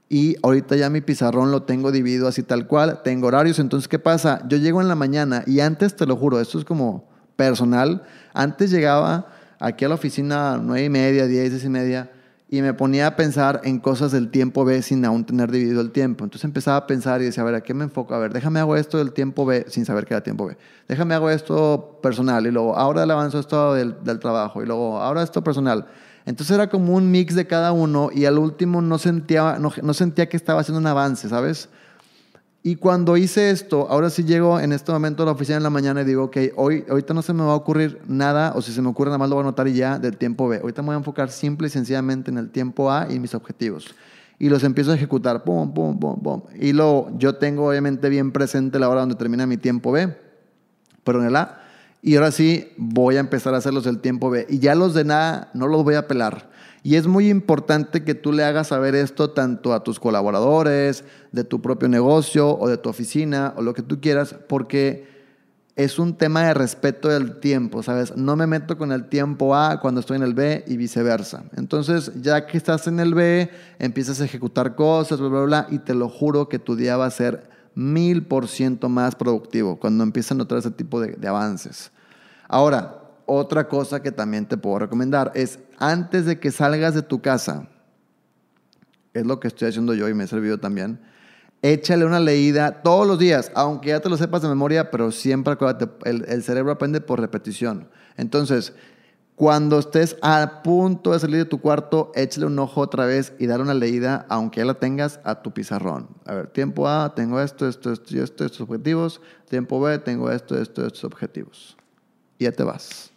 Y 0.10 0.36
ahorita 0.44 0.76
ya 0.76 0.90
mi 0.90 1.02
pizarrón 1.02 1.52
lo 1.52 1.64
tengo 1.64 1.92
dividido 1.92 2.28
así 2.28 2.44
tal 2.44 2.68
cual, 2.68 3.02
tengo 3.04 3.28
horarios. 3.28 3.60
Entonces, 3.60 3.88
¿qué 3.88 4.00
pasa? 4.00 4.42
Yo 4.48 4.58
llego 4.58 4.82
en 4.82 4.88
la 4.88 4.96
mañana 4.96 5.44
y 5.46 5.60
antes, 5.60 5.96
te 5.96 6.06
lo 6.06 6.16
juro, 6.16 6.40
esto 6.40 6.58
es 6.58 6.66
como 6.66 7.08
personal. 7.36 8.04
Antes 8.34 8.72
llegaba 8.72 9.28
aquí 9.60 9.86
a 9.86 9.90
la 9.90 9.96
oficina 9.96 10.60
nueve 10.62 10.86
y 10.86 10.90
media, 10.90 11.28
diez, 11.28 11.52
diez 11.52 11.64
y 11.64 11.70
media 11.70 12.12
y 12.54 12.62
me 12.62 12.76
ponía 12.76 13.08
a 13.08 13.16
pensar 13.16 13.62
en 13.64 13.80
cosas 13.80 14.12
del 14.12 14.30
tiempo 14.30 14.64
B 14.64 14.84
sin 14.84 15.04
aún 15.06 15.26
tener 15.26 15.50
dividido 15.50 15.82
el 15.82 15.90
tiempo. 15.90 16.24
Entonces 16.24 16.46
empezaba 16.46 16.78
a 16.78 16.86
pensar 16.86 17.20
y 17.20 17.26
decía, 17.26 17.42
a 17.42 17.48
ver, 17.48 17.56
¿a 17.56 17.62
qué 17.62 17.74
me 17.74 17.84
enfoco? 17.84 18.14
A 18.14 18.20
ver, 18.20 18.32
déjame 18.32 18.60
hago 18.60 18.76
esto 18.76 19.00
del 19.00 19.12
tiempo 19.12 19.44
B 19.44 19.66
sin 19.70 19.86
saber 19.86 20.06
que 20.06 20.14
era 20.14 20.22
tiempo 20.22 20.46
B. 20.46 20.56
Déjame 20.88 21.16
hago 21.16 21.32
esto 21.32 21.98
personal 22.04 22.46
y 22.46 22.52
luego 22.52 22.78
ahora 22.78 23.08
le 23.08 23.14
avanzo 23.14 23.40
esto 23.40 23.74
del, 23.74 24.04
del 24.04 24.20
trabajo 24.20 24.62
y 24.62 24.68
luego 24.68 25.02
ahora 25.02 25.24
esto 25.24 25.44
personal. 25.44 25.88
Entonces 26.28 26.54
era 26.54 26.70
como 26.70 26.94
un 26.94 27.10
mix 27.10 27.34
de 27.34 27.48
cada 27.48 27.72
uno 27.72 28.12
y 28.14 28.26
al 28.26 28.38
último 28.38 28.84
no 28.84 29.00
sentía, 29.00 29.58
no, 29.60 29.74
no 29.82 29.94
sentía 29.96 30.30
que 30.30 30.38
estaba 30.38 30.62
haciendo 30.62 30.80
un 30.80 30.86
avance, 30.86 31.30
¿sabes? 31.30 31.70
Y 32.66 32.78
cuando 32.78 33.18
hice 33.18 33.50
esto, 33.50 33.88
ahora 33.90 34.10
sí 34.10 34.24
llego 34.24 34.58
en 34.58 34.72
este 34.72 34.94
momento 34.94 35.24
a 35.24 35.26
la 35.26 35.34
oficina 35.34 35.58
en 35.58 35.64
la 35.64 35.70
mañana 35.70 36.02
y 36.02 36.06
digo, 36.06 36.24
ok, 36.24 36.38
hoy, 36.56 36.86
ahorita 36.90 37.14
no 37.14 37.22
se 37.22 37.34
me 37.34 37.44
va 37.44 37.52
a 37.52 37.56
ocurrir 37.56 38.00
nada, 38.08 38.54
o 38.56 38.62
si 38.62 38.72
se 38.72 38.82
me 38.82 38.88
ocurre 38.88 39.10
nada 39.10 39.18
más 39.18 39.28
lo 39.28 39.36
voy 39.36 39.44
a 39.44 39.48
anotar 39.48 39.68
y 39.68 39.74
ya 39.74 40.00
del 40.00 40.16
tiempo 40.16 40.48
B. 40.48 40.60
Ahorita 40.60 40.82
me 40.82 40.88
voy 40.88 40.94
a 40.94 40.98
enfocar 41.00 41.30
simple 41.30 41.68
y 41.68 41.70
sencillamente 41.70 42.32
en 42.32 42.38
el 42.38 42.50
tiempo 42.50 42.90
A 42.90 43.12
y 43.12 43.20
mis 43.20 43.36
objetivos. 43.36 43.94
Y 44.40 44.48
los 44.48 44.64
empiezo 44.64 44.94
a 44.94 44.96
ejecutar, 44.96 45.44
pum, 45.44 45.74
pum, 45.74 46.00
pum, 46.00 46.22
pum. 46.22 46.42
Y 46.58 46.72
luego 46.72 47.12
yo 47.18 47.36
tengo 47.36 47.68
obviamente 47.68 48.08
bien 48.08 48.32
presente 48.32 48.80
la 48.80 48.88
hora 48.88 49.02
donde 49.02 49.16
termina 49.16 49.46
mi 49.46 49.58
tiempo 49.58 49.92
B, 49.92 50.16
pero 51.04 51.20
en 51.20 51.28
el 51.28 51.36
A. 51.36 51.60
Y 52.02 52.16
ahora 52.16 52.32
sí 52.32 52.72
voy 52.78 53.18
a 53.18 53.20
empezar 53.20 53.54
a 53.56 53.58
hacerlos 53.58 53.84
del 53.84 54.00
tiempo 54.00 54.30
B. 54.30 54.48
Y 54.50 54.60
ya 54.60 54.74
los 54.74 54.94
de 54.94 55.04
nada 55.04 55.52
no 55.54 55.68
los 55.68 55.84
voy 55.84 55.96
a 55.96 56.08
pelar. 56.08 56.50
Y 56.84 56.98
es 56.98 57.08
muy 57.08 57.30
importante 57.30 58.04
que 58.04 58.14
tú 58.14 58.34
le 58.34 58.44
hagas 58.44 58.68
saber 58.68 58.94
esto 58.94 59.30
tanto 59.30 59.74
a 59.74 59.84
tus 59.84 60.02
colaboradores, 60.02 61.06
de 61.32 61.46
tu 61.46 61.62
propio 61.62 61.88
negocio 61.88 62.60
o 62.60 62.68
de 62.68 62.78
tu 62.78 62.90
oficina 62.90 63.54
o 63.56 63.62
lo 63.62 63.74
que 63.74 63.82
tú 63.82 64.02
quieras, 64.02 64.36
porque 64.50 65.08
es 65.78 65.98
un 65.98 66.16
tema 66.18 66.44
de 66.44 66.54
respeto 66.54 67.08
del 67.08 67.40
tiempo, 67.40 67.82
¿sabes? 67.84 68.16
No 68.18 68.36
me 68.36 68.48
meto 68.48 68.78
con 68.78 68.92
el 68.92 69.08
tiempo 69.08 69.56
A 69.56 69.80
cuando 69.80 70.02
estoy 70.02 70.18
en 70.18 70.24
el 70.24 70.34
B 70.34 70.66
y 70.68 70.76
viceversa. 70.76 71.46
Entonces, 71.56 72.12
ya 72.22 72.46
que 72.46 72.58
estás 72.58 72.86
en 72.88 73.00
el 73.00 73.16
B, 73.16 73.50
empiezas 73.80 74.20
a 74.20 74.26
ejecutar 74.26 74.76
cosas, 74.76 75.20
bla, 75.20 75.30
bla, 75.30 75.42
bla, 75.44 75.68
y 75.72 75.80
te 75.80 75.96
lo 75.96 76.10
juro 76.10 76.50
que 76.50 76.60
tu 76.60 76.76
día 76.76 76.98
va 76.98 77.06
a 77.06 77.12
ser 77.12 77.50
mil 77.76 78.28
por 78.28 78.50
ciento 78.50 78.90
más 78.90 79.16
productivo 79.16 79.80
cuando 79.80 80.04
empiezas 80.04 80.34
a 80.34 80.36
notar 80.36 80.58
ese 80.58 80.70
tipo 80.70 81.00
de, 81.00 81.14
de 81.14 81.28
avances. 81.28 81.92
Ahora, 82.48 83.03
otra 83.26 83.68
cosa 83.68 84.02
que 84.02 84.12
también 84.12 84.46
te 84.46 84.58
puedo 84.58 84.80
recomendar 84.80 85.32
es 85.36 85.60
antes 85.78 86.26
de 86.26 86.40
que 86.40 86.52
salgas 86.52 86.94
de 86.94 87.02
tu 87.02 87.22
casa, 87.22 87.68
es 89.14 89.26
lo 89.26 89.40
que 89.40 89.48
estoy 89.48 89.70
haciendo 89.70 89.94
yo 89.94 90.10
y 90.10 90.14
me 90.14 90.24
he 90.24 90.28
servido 90.28 90.60
también, 90.60 91.00
échale 91.64 92.06
una 92.06 92.20
leída 92.20 92.84
todos 92.84 93.08
los 93.08 93.18
días, 93.18 93.52
aunque 93.56 93.90
ya 93.90 94.02
te 94.02 94.10
lo 94.10 94.18
sepas 94.18 94.42
de 94.42 94.50
memoria, 94.50 94.92
pero 94.92 95.12
siempre 95.12 95.54
acuérdate, 95.54 95.90
el, 96.06 96.44
cerebro 96.44 96.74
aprende 96.74 97.02
por 97.02 97.20
repetición. 97.20 97.90
Entonces, 98.18 98.74
cuando 99.36 99.80
estés 99.80 100.18
a 100.22 100.62
punto 100.62 101.14
de 101.14 101.20
salir 101.20 101.38
de 101.38 101.46
tu 101.46 101.60
cuarto, 101.60 102.12
échale 102.16 102.46
un 102.46 102.60
ojo 102.60 102.82
otra 102.82 103.06
vez 103.06 103.34
y 103.40 103.48
dale 103.48 103.64
una 103.64 103.74
leída, 103.74 104.26
aunque 104.30 104.60
ya 104.60 104.66
la 104.66 104.76
tengas 104.76 105.20
a 105.24 105.42
tu 105.42 105.52
pizarrón. 105.52 106.10
A 106.26 106.34
ver, 106.34 106.48
tiempo 106.48 106.88
A, 106.88 107.16
tengo 107.16 107.42
esto, 107.42 107.68
esto, 107.68 107.92
esto 107.92 108.18
esto, 108.18 108.46
estos 108.46 108.62
objetivos. 108.62 109.22
Tiempo 109.50 109.80
B, 109.80 109.98
tengo 110.00 110.30
esto, 110.30 110.62
esto, 110.62 110.86
estos 110.86 111.06
objetivos. 111.06 111.78
Y 112.38 112.44
ya 112.44 112.52
te 112.52 112.64
vas. 112.64 113.13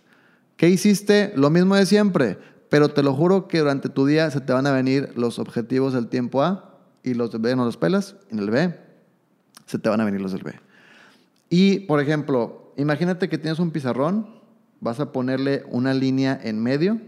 ¿Qué 0.57 0.71
hiciste? 0.71 1.33
Lo 1.37 1.51
mismo 1.51 1.77
de 1.77 1.85
siempre, 1.85 2.39
pero 2.71 2.89
te 2.89 3.03
lo 3.03 3.15
juro 3.15 3.47
que 3.47 3.59
durante 3.59 3.89
tu 3.89 4.07
día 4.07 4.31
se 4.31 4.41
te 4.41 4.53
van 4.53 4.67
a 4.67 4.73
venir 4.73 5.13
los 5.15 5.39
objetivos 5.39 5.93
del 5.93 6.09
tiempo 6.09 6.43
A 6.43 6.79
y 7.03 7.15
los 7.15 7.31
del 7.31 7.43
B 7.43 7.55
no 7.55 7.65
los 7.65 7.77
pelas, 7.77 8.17
en 8.31 8.39
el 8.39 8.51
B 8.51 8.75
se 9.67 9.79
te 9.79 9.89
van 9.89 10.01
a 10.01 10.05
venir 10.05 10.21
los 10.21 10.33
del 10.33 10.43
B. 10.43 10.55
Y, 11.51 11.81
por 11.81 12.01
ejemplo, 12.01 12.73
imagínate 12.77 13.29
que 13.29 13.39
tienes 13.39 13.59
un 13.59 13.71
pizarrón, 13.71 14.29
vas 14.81 15.01
a 15.01 15.13
ponerle 15.13 15.65
una 15.71 15.93
línea 15.93 16.39
en 16.43 16.63
medio 16.63 17.01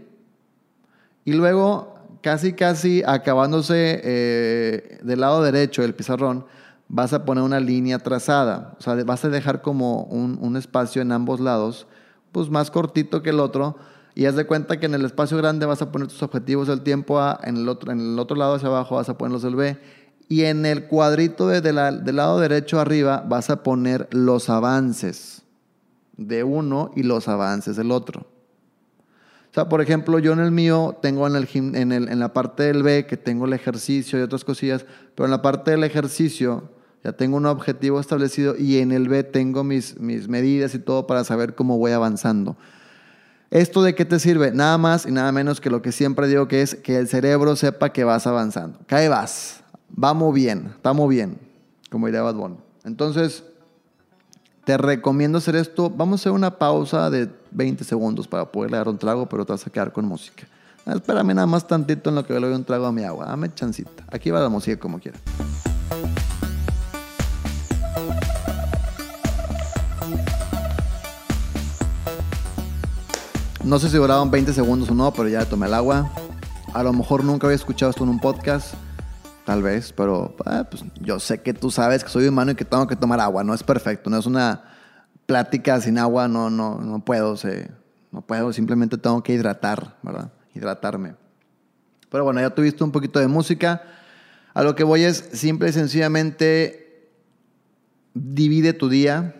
y 1.25 1.33
luego, 1.33 1.95
casi, 2.21 2.53
casi 2.53 3.03
acabándose 3.05 4.01
eh, 4.03 4.99
del 5.03 5.21
lado 5.21 5.43
derecho 5.43 5.81
del 5.81 5.95
pizarrón, 5.95 6.45
vas 6.87 7.13
a 7.13 7.25
poner 7.25 7.43
una 7.43 7.59
línea 7.59 7.99
trazada. 7.99 8.75
O 8.79 8.81
sea, 8.81 8.95
vas 9.03 9.25
a 9.25 9.29
dejar 9.29 9.61
como 9.61 10.03
un, 10.03 10.37
un 10.41 10.57
espacio 10.57 11.01
en 11.01 11.11
ambos 11.11 11.39
lados 11.39 11.87
pues 12.31 12.49
más 12.49 12.71
cortito 12.71 13.21
que 13.21 13.29
el 13.29 13.39
otro 13.39 13.77
y 14.15 14.25
haz 14.25 14.35
de 14.35 14.45
cuenta 14.45 14.79
que 14.79 14.85
en 14.85 14.95
el 14.95 15.05
espacio 15.05 15.37
grande 15.37 15.65
vas 15.65 15.81
a 15.81 15.91
poner 15.91 16.07
tus 16.07 16.21
objetivos 16.23 16.67
del 16.67 16.81
tiempo 16.81 17.19
A, 17.19 17.39
en 17.43 17.57
el 17.57 17.69
otro, 17.69 17.91
en 17.91 17.99
el 17.99 18.19
otro 18.19 18.35
lado 18.35 18.55
hacia 18.55 18.67
abajo 18.67 18.95
vas 18.95 19.09
a 19.09 19.17
poner 19.17 19.33
los 19.33 19.43
del 19.43 19.55
B 19.55 19.77
y 20.27 20.43
en 20.43 20.65
el 20.65 20.85
cuadrito 20.85 21.47
de, 21.47 21.61
del 21.61 22.15
lado 22.15 22.39
derecho 22.39 22.79
arriba 22.79 23.25
vas 23.27 23.49
a 23.49 23.63
poner 23.63 24.07
los 24.11 24.49
avances 24.49 25.41
de 26.17 26.43
uno 26.43 26.91
y 26.95 27.03
los 27.03 27.27
avances 27.27 27.75
del 27.75 27.91
otro. 27.91 28.27
O 29.49 29.53
sea, 29.53 29.67
por 29.67 29.81
ejemplo, 29.81 30.19
yo 30.19 30.33
en 30.33 30.39
el 30.39 30.51
mío 30.51 30.97
tengo 31.01 31.25
en, 31.25 31.35
el, 31.35 31.47
en, 31.53 31.91
el, 31.91 32.09
en 32.09 32.19
la 32.19 32.33
parte 32.33 32.63
del 32.63 32.83
B 32.83 33.07
que 33.07 33.17
tengo 33.17 33.45
el 33.45 33.53
ejercicio 33.53 34.19
y 34.19 34.21
otras 34.21 34.43
cosillas, 34.43 34.85
pero 35.15 35.25
en 35.25 35.31
la 35.31 35.41
parte 35.41 35.71
del 35.71 35.83
ejercicio 35.83 36.69
ya 37.03 37.13
tengo 37.13 37.37
un 37.37 37.45
objetivo 37.45 37.99
establecido 37.99 38.55
y 38.57 38.79
en 38.79 38.91
el 38.91 39.07
B 39.07 39.23
tengo 39.23 39.63
mis, 39.63 39.99
mis 39.99 40.27
medidas 40.27 40.75
y 40.75 40.79
todo 40.79 41.07
para 41.07 41.23
saber 41.23 41.55
cómo 41.55 41.77
voy 41.77 41.91
avanzando. 41.91 42.57
¿Esto 43.51 43.81
de 43.81 43.95
qué 43.95 44.05
te 44.05 44.19
sirve? 44.19 44.51
Nada 44.51 44.77
más 44.77 45.05
y 45.05 45.11
nada 45.11 45.31
menos 45.31 45.59
que 45.59 45.69
lo 45.69 45.81
que 45.81 45.91
siempre 45.91 46.27
digo 46.27 46.47
que 46.47 46.61
es 46.61 46.75
que 46.75 46.97
el 46.97 47.07
cerebro 47.07 47.55
sepa 47.55 47.91
que 47.91 48.03
vas 48.03 48.27
avanzando. 48.27 48.79
Cae 48.85 49.09
vas. 49.09 49.63
Vamos 49.89 50.33
bien, 50.35 50.71
estamos 50.75 51.09
bien, 51.09 51.39
como 51.89 52.05
diría 52.05 52.21
Bad 52.21 52.35
Bunny. 52.35 52.57
Entonces, 52.83 53.43
te 54.65 54.77
recomiendo 54.77 55.39
hacer 55.39 55.55
esto. 55.55 55.89
Vamos 55.89 56.19
a 56.19 56.21
hacer 56.21 56.31
una 56.31 56.59
pausa 56.59 57.09
de 57.09 57.27
20 57.51 57.83
segundos 57.83 58.27
para 58.27 58.51
poderle 58.51 58.77
dar 58.77 58.87
un 58.87 58.99
trago, 58.99 59.27
pero 59.27 59.45
te 59.45 59.53
vas 59.53 59.65
a 59.65 59.71
quedar 59.71 59.91
con 59.91 60.05
música. 60.05 60.47
Espérame 60.85 61.33
nada 61.33 61.47
más 61.47 61.67
tantito 61.67 62.09
en 62.09 62.15
lo 62.15 62.25
que 62.25 62.33
le 62.33 62.41
doy 62.41 62.53
un 62.53 62.63
trago 62.63 62.85
a 62.85 62.91
mi 62.91 63.03
agua. 63.03 63.25
Dame 63.25 63.51
chancita. 63.53 64.03
Aquí 64.11 64.29
va 64.29 64.39
la 64.39 64.49
música 64.49 64.79
como 64.79 64.99
quiera. 64.99 65.19
No 73.63 73.77
sé 73.77 73.89
si 73.89 73.97
duraban 73.97 74.31
20 74.31 74.53
segundos 74.53 74.89
o 74.89 74.93
no, 74.93 75.11
pero 75.11 75.27
ya 75.27 75.43
tomé 75.43 75.67
el 75.67 75.73
agua. 75.73 76.09
A 76.73 76.81
lo 76.81 76.93
mejor 76.93 77.25
nunca 77.25 77.45
había 77.45 77.55
escuchado 77.55 77.89
esto 77.89 78.03
en 78.03 78.09
un 78.09 78.19
podcast. 78.19 78.73
Tal 79.45 79.61
vez, 79.61 79.91
pero 79.91 80.35
ah, 80.45 80.65
pues, 80.69 80.83
yo 81.01 81.19
sé 81.19 81.41
que 81.41 81.53
tú 81.53 81.69
sabes 81.69 82.03
que 82.03 82.09
soy 82.09 82.27
humano 82.27 82.51
y 82.51 82.55
que 82.55 82.63
tengo 82.63 82.87
que 82.87 82.95
tomar 82.95 83.19
agua. 83.19 83.43
No 83.43 83.53
es 83.53 83.63
perfecto, 83.63 84.09
no 84.09 84.17
es 84.17 84.25
una 84.25 84.63
plática 85.25 85.81
sin 85.81 85.97
agua. 85.97 86.27
No, 86.29 86.49
no, 86.49 86.79
no 86.79 87.03
puedo. 87.03 87.35
no 88.11 88.21
puedo, 88.21 88.53
simplemente 88.53 88.97
tengo 88.97 89.21
que 89.23 89.33
hidratar, 89.33 89.97
¿verdad? 90.03 90.31
Hidratarme. 90.53 91.15
Pero 92.09 92.23
bueno, 92.23 92.39
ya 92.39 92.49
tuviste 92.51 92.83
un 92.83 92.91
poquito 92.91 93.19
de 93.19 93.27
música. 93.27 93.83
A 94.53 94.63
lo 94.63 94.73
que 94.73 94.83
voy 94.85 95.03
es 95.03 95.17
simple 95.33 95.69
y 95.69 95.73
sencillamente 95.73 97.11
divide 98.13 98.73
tu 98.73 98.87
día 98.87 99.38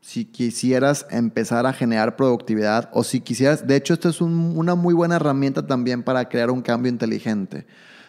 si 0.00 0.24
quisieras 0.24 1.06
empezar 1.10 1.66
a 1.66 1.72
generar 1.72 2.16
productividad 2.16 2.88
o 2.92 3.04
si 3.04 3.20
quisieras, 3.20 3.66
de 3.66 3.76
hecho, 3.76 3.94
esta 3.94 4.08
es 4.08 4.20
una 4.20 4.74
muy 4.74 4.94
buena 4.94 5.16
herramienta 5.16 5.66
también 5.66 6.02
para 6.02 6.28
crear 6.28 6.50
un 6.50 6.62
cambio 6.62 6.90
inteligente, 6.90 7.66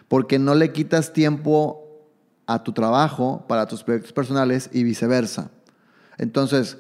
porque 0.08 0.40
no 0.40 0.56
le 0.56 0.72
quitas 0.72 1.14
tiempo 1.14 2.08
a 2.48 2.64
tu 2.64 2.72
trabajo 2.74 3.46
para 3.48 3.66
tus 3.66 3.84
proyectos 3.84 4.14
personales 4.14 4.70
y 4.74 4.84
viceversa. 4.84 5.52
Entonces, 6.18 6.78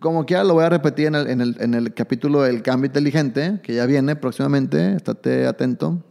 como 0.00 0.24
quiera, 0.26 0.44
lo 0.44 0.54
voy 0.54 0.64
a 0.64 0.68
repetir 0.68 1.08
en 1.08 1.14
el, 1.14 1.56
en 1.60 1.74
el, 1.74 1.92
capítulo 1.94 2.42
del 2.42 2.62
cambio 2.62 2.86
inteligente, 2.86 3.60
que 3.62 3.74
ya 3.74 3.86
viene 3.86 4.16
próximamente, 4.16 4.94
estate 4.94 5.46
atento. 5.46 6.04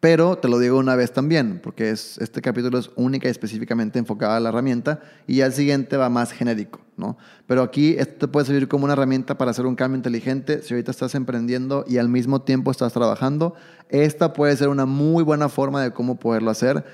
Pero 0.00 0.38
te 0.38 0.46
lo 0.46 0.60
digo 0.60 0.78
una 0.78 0.94
vez 0.94 1.12
también, 1.12 1.60
porque 1.60 1.90
es, 1.90 2.18
este 2.18 2.40
capítulo 2.40 2.78
es 2.78 2.90
única 2.94 3.26
y 3.26 3.32
específicamente 3.32 3.98
enfocado 3.98 4.32
a 4.32 4.40
la 4.40 4.50
herramienta 4.50 5.00
y 5.26 5.36
ya 5.36 5.46
el 5.46 5.52
siguiente 5.52 5.96
va 5.96 6.08
más 6.08 6.30
genérico, 6.30 6.80
¿no? 6.96 7.18
Pero 7.48 7.62
aquí 7.62 7.96
esto 7.98 8.14
te 8.18 8.28
puede 8.28 8.46
servir 8.46 8.68
como 8.68 8.84
una 8.84 8.92
herramienta 8.92 9.36
para 9.36 9.50
hacer 9.50 9.66
un 9.66 9.74
cambio 9.74 9.96
inteligente. 9.96 10.62
Si 10.62 10.72
ahorita 10.72 10.92
estás 10.92 11.16
emprendiendo 11.16 11.84
y 11.88 11.98
al 11.98 12.08
mismo 12.08 12.42
tiempo 12.42 12.70
estás 12.70 12.92
trabajando, 12.92 13.54
esta 13.88 14.32
puede 14.32 14.56
ser 14.56 14.68
una 14.68 14.86
muy 14.86 15.24
buena 15.24 15.48
forma 15.48 15.82
de 15.82 15.90
cómo 15.90 16.16
poderlo 16.20 16.52
hacer 16.52 16.84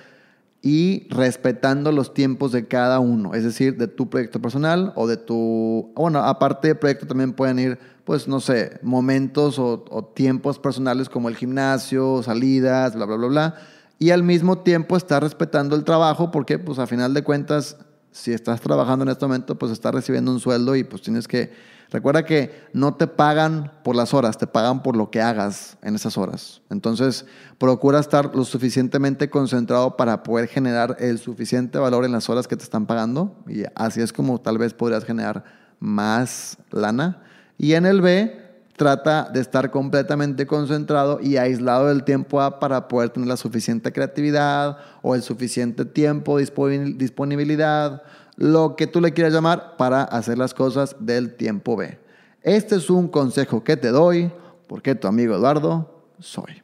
y 0.63 1.07
respetando 1.11 1.93
los 1.93 2.15
tiempos 2.15 2.51
de 2.53 2.67
cada 2.67 2.99
uno, 2.99 3.35
es 3.35 3.45
decir, 3.45 3.77
de 3.77 3.87
tu 3.87 4.09
proyecto 4.09 4.41
personal 4.41 4.95
o 4.97 5.07
de 5.07 5.19
tu, 5.19 5.93
bueno, 5.95 6.21
aparte 6.21 6.69
de 6.69 6.75
proyecto 6.75 7.07
también 7.07 7.35
pueden 7.35 7.59
ir, 7.59 7.79
pues, 8.05 8.29
no 8.29 8.41
sé, 8.41 8.79
momentos 8.83 9.59
o, 9.59 10.13
tiempos 10.15 10.59
personales 10.59 11.09
como 11.09 11.29
el 11.29 11.37
gimnasio, 11.37 12.23
salidas, 12.23 12.95
bla, 12.95 13.07
bla, 13.07 13.17
bla, 13.17 13.27
bla, 13.29 13.55
y 13.99 14.11
al 14.11 14.23
mismo 14.23 14.59
tiempo 14.59 14.97
estar 14.97 15.23
respetando 15.23 15.77
el 15.77 15.85
trabajo 15.85 16.31
porque, 16.31 16.59
pues, 16.59 16.79
a 16.79 16.87
final 16.87 17.15
de 17.15 17.23
cuentas, 17.23 17.77
si 18.11 18.33
estás 18.33 18.61
trabajando 18.61 19.05
en 19.05 19.09
este 19.11 19.27
momento, 19.27 19.59
pues 19.59 19.73
estás 19.73 19.93
recibiendo 19.93 20.31
un 20.31 20.39
sueldo 20.39 20.77
y 20.77 20.85
pues 20.85 21.03
tienes 21.03 21.27
que 21.27 21.51
Recuerda 21.95 22.25
que 22.25 22.51
no 22.73 22.95
te 22.95 23.07
pagan 23.07 23.71
por 23.85 23.95
las 23.95 24.15
horas, 24.15 24.37
te 24.37 24.49
pagan 24.49 24.83
por 24.83 24.97
lo 24.97 25.13
que 25.13 25.21
hagas 25.21 25.79
en 25.81 25.95
esas 25.95 26.19
horas. 26.19 26.61
Entonces, 26.69 27.25
procura 27.57 28.01
estar 28.01 28.35
lo 28.35 28.45
suficientemente 28.45 29.31
concentrado 29.31 29.97
para 29.97 30.25
poder 30.25 30.49
generar 30.49 30.97
el 30.99 31.21
suficiente 31.21 31.79
valor 31.79 32.05
en 32.05 32.11
las 32.11 32.29
horas 32.29 32.49
que 32.49 32.57
te 32.57 32.65
están 32.65 32.87
pagando 32.87 33.37
y 33.47 33.63
así 33.77 34.01
es 34.01 34.13
como 34.13 34.41
tal 34.41 34.59
vez 34.59 34.75
podrías 34.75 35.05
generar 35.05 35.45
más 35.79 36.59
lana. 36.73 37.23
Y 37.59 37.75
en 37.75 37.87
el 37.87 38.01
B, 38.01 38.41
trata 38.77 39.31
de 39.33 39.41
estar 39.41 39.71
completamente 39.71 40.47
concentrado 40.47 41.21
y 41.21 41.37
aislado 41.37 41.87
del 41.87 42.05
tiempo 42.05 42.41
A 42.41 42.59
para 42.59 42.89
poder 42.89 43.11
tener 43.11 43.29
la 43.29 43.37
suficiente 43.37 43.93
creatividad 43.93 44.79
o 45.03 45.15
el 45.15 45.23
suficiente 45.23 45.85
tiempo, 45.85 46.39
disponibilidad 46.39 48.03
lo 48.37 48.75
que 48.77 48.87
tú 48.87 49.01
le 49.01 49.13
quieras 49.13 49.33
llamar, 49.33 49.77
para 49.77 50.03
hacer 50.03 50.39
las 50.39 50.55
cosas 50.55 50.97
del 50.99 51.35
tiempo 51.35 51.77
B. 51.77 51.99
Este 52.43 52.77
es 52.77 52.91
un 52.91 53.09
consejo 53.09 53.63
que 53.63 53.77
te 53.77 53.89
doy 53.89 54.31
porque 54.67 54.95
tu 54.95 55.07
amigo 55.07 55.35
Eduardo 55.35 56.05
soy. 56.19 56.63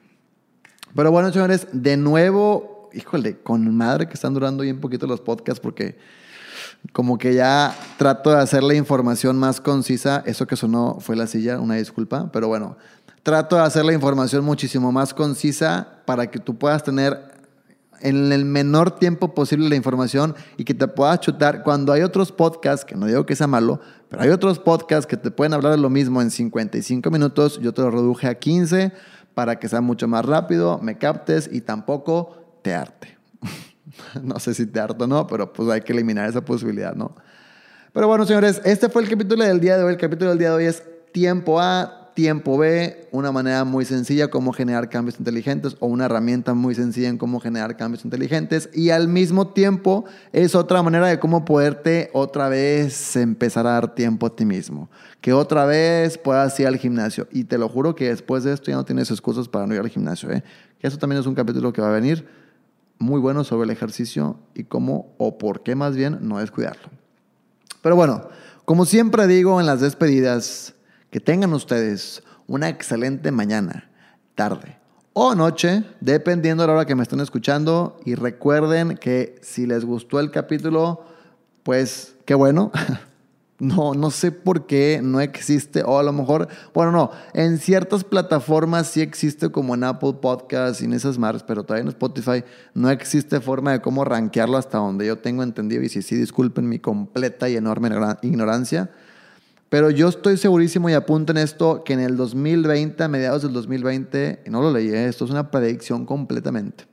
Pero 0.94 1.12
bueno, 1.12 1.32
señores, 1.32 1.68
de 1.72 1.96
nuevo, 1.96 2.90
híjole, 2.92 3.38
con 3.38 3.72
madre 3.76 4.08
que 4.08 4.14
están 4.14 4.34
durando 4.34 4.64
bien 4.64 4.80
poquito 4.80 5.06
los 5.06 5.20
podcasts 5.20 5.60
porque 5.60 5.96
como 6.92 7.18
que 7.18 7.34
ya 7.34 7.76
trato 7.96 8.30
de 8.30 8.38
hacer 8.38 8.62
la 8.62 8.74
información 8.74 9.36
más 9.36 9.60
concisa. 9.60 10.22
Eso 10.26 10.46
que 10.46 10.56
sonó 10.56 10.98
fue 11.00 11.16
la 11.16 11.26
silla, 11.26 11.60
una 11.60 11.76
disculpa, 11.76 12.30
pero 12.32 12.48
bueno, 12.48 12.76
trato 13.22 13.56
de 13.56 13.62
hacer 13.62 13.84
la 13.84 13.92
información 13.92 14.44
muchísimo 14.44 14.92
más 14.92 15.14
concisa 15.14 16.00
para 16.04 16.30
que 16.30 16.38
tú 16.38 16.56
puedas 16.56 16.82
tener 16.82 17.30
en 18.00 18.32
el 18.32 18.44
menor 18.44 18.92
tiempo 18.92 19.34
posible 19.34 19.68
la 19.68 19.76
información 19.76 20.34
y 20.56 20.64
que 20.64 20.74
te 20.74 20.88
puedas 20.88 21.20
chutar 21.20 21.62
cuando 21.62 21.92
hay 21.92 22.02
otros 22.02 22.32
podcasts, 22.32 22.84
que 22.84 22.94
no 22.94 23.06
digo 23.06 23.26
que 23.26 23.36
sea 23.36 23.46
malo, 23.46 23.80
pero 24.08 24.22
hay 24.22 24.30
otros 24.30 24.58
podcasts 24.58 25.06
que 25.06 25.16
te 25.16 25.30
pueden 25.30 25.52
hablar 25.52 25.72
de 25.72 25.78
lo 25.78 25.90
mismo 25.90 26.22
en 26.22 26.30
55 26.30 27.10
minutos, 27.10 27.60
yo 27.60 27.72
te 27.72 27.82
lo 27.82 27.90
reduje 27.90 28.26
a 28.26 28.34
15 28.36 28.92
para 29.34 29.58
que 29.58 29.68
sea 29.68 29.80
mucho 29.80 30.08
más 30.08 30.24
rápido, 30.24 30.78
me 30.82 30.98
captes 30.98 31.48
y 31.52 31.60
tampoco 31.60 32.58
te 32.62 32.74
arte. 32.74 33.18
no 34.22 34.38
sé 34.38 34.54
si 34.54 34.66
te 34.66 34.80
harto 34.80 35.04
o 35.04 35.06
no, 35.06 35.26
pero 35.26 35.52
pues 35.52 35.68
hay 35.68 35.80
que 35.80 35.92
eliminar 35.92 36.28
esa 36.28 36.44
posibilidad, 36.44 36.94
¿no? 36.94 37.14
Pero 37.92 38.06
bueno, 38.06 38.24
señores, 38.24 38.60
este 38.64 38.88
fue 38.88 39.02
el 39.02 39.08
capítulo 39.08 39.44
del 39.44 39.60
día 39.60 39.76
de 39.76 39.84
hoy. 39.84 39.92
El 39.92 39.98
capítulo 39.98 40.30
del 40.30 40.38
día 40.38 40.50
de 40.50 40.56
hoy 40.56 40.64
es 40.64 40.82
tiempo 41.12 41.60
A, 41.60 42.00
tiempo 42.14 42.58
B, 42.58 43.08
una 43.12 43.32
manera 43.32 43.64
muy 43.64 43.84
sencilla 43.84 44.28
como 44.28 44.52
generar 44.52 44.88
cambios 44.90 45.18
inteligentes 45.18 45.76
o 45.80 45.86
una 45.86 46.04
herramienta 46.04 46.54
muy 46.54 46.74
sencilla 46.74 47.08
en 47.08 47.18
cómo 47.18 47.40
generar 47.40 47.76
cambios 47.76 48.04
inteligentes 48.04 48.68
y 48.74 48.90
al 48.90 49.08
mismo 49.08 49.48
tiempo 49.48 50.04
es 50.32 50.54
otra 50.54 50.82
manera 50.82 51.06
de 51.06 51.18
cómo 51.18 51.44
poderte 51.44 52.10
otra 52.12 52.48
vez 52.48 53.16
empezar 53.16 53.66
a 53.66 53.72
dar 53.72 53.94
tiempo 53.94 54.26
a 54.26 54.36
ti 54.36 54.44
mismo, 54.44 54.90
que 55.20 55.32
otra 55.32 55.64
vez 55.64 56.18
puedas 56.18 56.58
ir 56.60 56.66
al 56.66 56.76
gimnasio 56.76 57.26
y 57.32 57.44
te 57.44 57.58
lo 57.58 57.68
juro 57.68 57.94
que 57.94 58.08
después 58.08 58.44
de 58.44 58.52
esto 58.52 58.70
ya 58.70 58.76
no 58.76 58.84
tienes 58.84 59.10
excusas 59.10 59.48
para 59.48 59.66
no 59.66 59.74
ir 59.74 59.80
al 59.80 59.88
gimnasio, 59.88 60.30
¿eh? 60.30 60.44
que 60.78 60.86
eso 60.86 60.98
también 60.98 61.20
es 61.20 61.26
un 61.26 61.34
capítulo 61.34 61.72
que 61.72 61.80
va 61.80 61.88
a 61.88 61.92
venir 61.92 62.26
muy 63.00 63.18
bueno 63.18 63.42
sobre 63.42 63.64
el 63.64 63.70
ejercicio 63.70 64.38
y 64.54 64.64
cómo 64.64 65.12
o 65.18 65.38
por 65.38 65.64
qué 65.64 65.74
más 65.74 65.96
bien 65.96 66.18
no 66.20 66.38
descuidarlo. 66.38 66.90
Pero 67.82 67.96
bueno, 67.96 68.28
como 68.64 68.84
siempre 68.84 69.26
digo 69.26 69.58
en 69.58 69.66
las 69.66 69.80
despedidas, 69.80 70.74
que 71.10 71.18
tengan 71.18 71.52
ustedes 71.52 72.22
una 72.46 72.68
excelente 72.68 73.32
mañana, 73.32 73.90
tarde 74.36 74.78
o 75.12 75.34
noche, 75.34 75.82
dependiendo 76.00 76.62
de 76.62 76.68
la 76.68 76.74
hora 76.74 76.86
que 76.86 76.94
me 76.94 77.02
estén 77.02 77.20
escuchando. 77.20 77.98
Y 78.04 78.14
recuerden 78.14 78.96
que 78.96 79.40
si 79.42 79.66
les 79.66 79.84
gustó 79.84 80.20
el 80.20 80.30
capítulo, 80.30 81.04
pues 81.62 82.14
qué 82.24 82.34
bueno. 82.34 82.70
No, 83.60 83.92
no 83.92 84.10
sé 84.10 84.32
por 84.32 84.66
qué 84.66 85.00
no 85.02 85.20
existe, 85.20 85.82
o 85.84 85.98
a 85.98 86.02
lo 86.02 86.14
mejor, 86.14 86.48
bueno, 86.72 86.92
no, 86.92 87.10
en 87.34 87.58
ciertas 87.58 88.04
plataformas 88.04 88.86
sí 88.86 89.02
existe 89.02 89.50
como 89.50 89.74
en 89.74 89.84
Apple 89.84 90.14
Podcasts 90.14 90.80
y 90.80 90.86
en 90.86 90.94
esas 90.94 91.18
marcas, 91.18 91.42
pero 91.42 91.62
todavía 91.62 91.82
en 91.82 91.88
Spotify 91.88 92.42
no 92.72 92.88
existe 92.88 93.38
forma 93.38 93.72
de 93.72 93.82
cómo 93.82 94.02
rankearlo 94.04 94.56
hasta 94.56 94.78
donde 94.78 95.06
yo 95.06 95.18
tengo 95.18 95.42
entendido. 95.42 95.82
Y 95.82 95.90
si 95.90 96.00
sí, 96.00 96.16
disculpen 96.16 96.70
mi 96.70 96.78
completa 96.78 97.50
y 97.50 97.56
enorme 97.56 97.90
ignorancia. 98.22 98.90
Pero 99.68 99.90
yo 99.90 100.08
estoy 100.08 100.36
segurísimo 100.36 100.90
y 100.90 100.94
apunto 100.94 101.30
en 101.30 101.38
esto 101.38 101.84
que 101.84 101.92
en 101.92 102.00
el 102.00 102.16
2020, 102.16 103.04
a 103.04 103.08
mediados 103.08 103.42
del 103.42 103.52
2020, 103.52 104.44
no 104.46 104.62
lo 104.62 104.72
leí, 104.72 104.88
¿eh? 104.88 105.06
esto 105.06 105.26
es 105.26 105.30
una 105.30 105.50
predicción 105.52 106.06
completamente. 106.06 106.89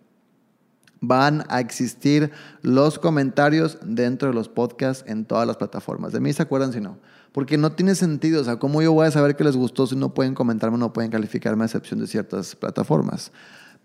Van 0.99 1.45
a 1.49 1.60
existir 1.60 2.31
los 2.62 2.99
comentarios 2.99 3.77
dentro 3.83 4.29
de 4.29 4.33
los 4.33 4.49
podcasts 4.49 5.03
en 5.07 5.25
todas 5.25 5.45
las 5.45 5.57
plataformas. 5.57 6.12
De 6.12 6.19
mí 6.19 6.33
se 6.33 6.43
acuerdan 6.43 6.73
si 6.73 6.81
no. 6.81 6.97
Porque 7.31 7.57
no 7.57 7.71
tiene 7.71 7.93
sentido. 7.95 8.41
O 8.41 8.43
sea, 8.43 8.57
¿cómo 8.57 8.81
yo 8.81 8.93
voy 8.93 9.07
a 9.07 9.12
saber 9.12 9.36
que 9.36 9.43
les 9.43 9.55
gustó 9.55 9.86
si 9.86 9.95
no 9.95 10.13
pueden 10.13 10.33
comentarme, 10.33 10.77
no 10.77 10.93
pueden 10.93 11.12
calificarme 11.12 11.63
a 11.63 11.65
excepción 11.65 11.99
de 11.99 12.07
ciertas 12.07 12.55
plataformas? 12.55 13.31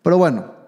Pero 0.02 0.16
bueno, 0.18 0.62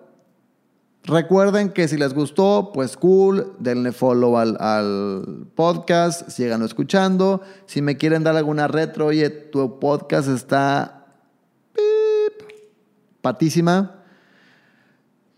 Recuerden 1.06 1.70
que 1.72 1.86
si 1.86 1.98
les 1.98 2.14
gustó, 2.14 2.70
pues 2.72 2.96
cool, 2.96 3.52
denle 3.58 3.92
follow 3.92 4.38
al, 4.38 5.48
podcast, 5.54 6.30
síganlo 6.30 6.64
escuchando. 6.64 7.42
Si 7.66 7.82
me 7.82 7.98
quieren 7.98 8.24
dar 8.24 8.36
alguna 8.36 8.68
retro, 8.68 9.06
oye, 9.06 9.28
tu 9.28 9.78
podcast 9.78 10.28
está 10.28 11.06
patísima, 13.20 14.03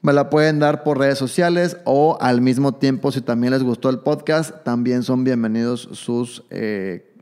me 0.07 0.13
la 0.13 0.31
pueden 0.31 0.61
dar 0.61 0.85
por 0.85 0.99
redes 0.99 1.19
sociales 1.19 1.79
o 1.85 2.17
al 2.21 2.41
mismo 2.41 2.77
tiempo, 2.77 3.11
si 3.11 3.23
también 3.23 3.53
les 3.53 3.65
gustó 3.65 3.91
el 3.91 3.99
podcast, 3.99 4.63
también 4.63 5.03
son 5.03 5.25
bienvenidos 5.25 5.89
sus 5.95 6.45
eh, 6.51 7.13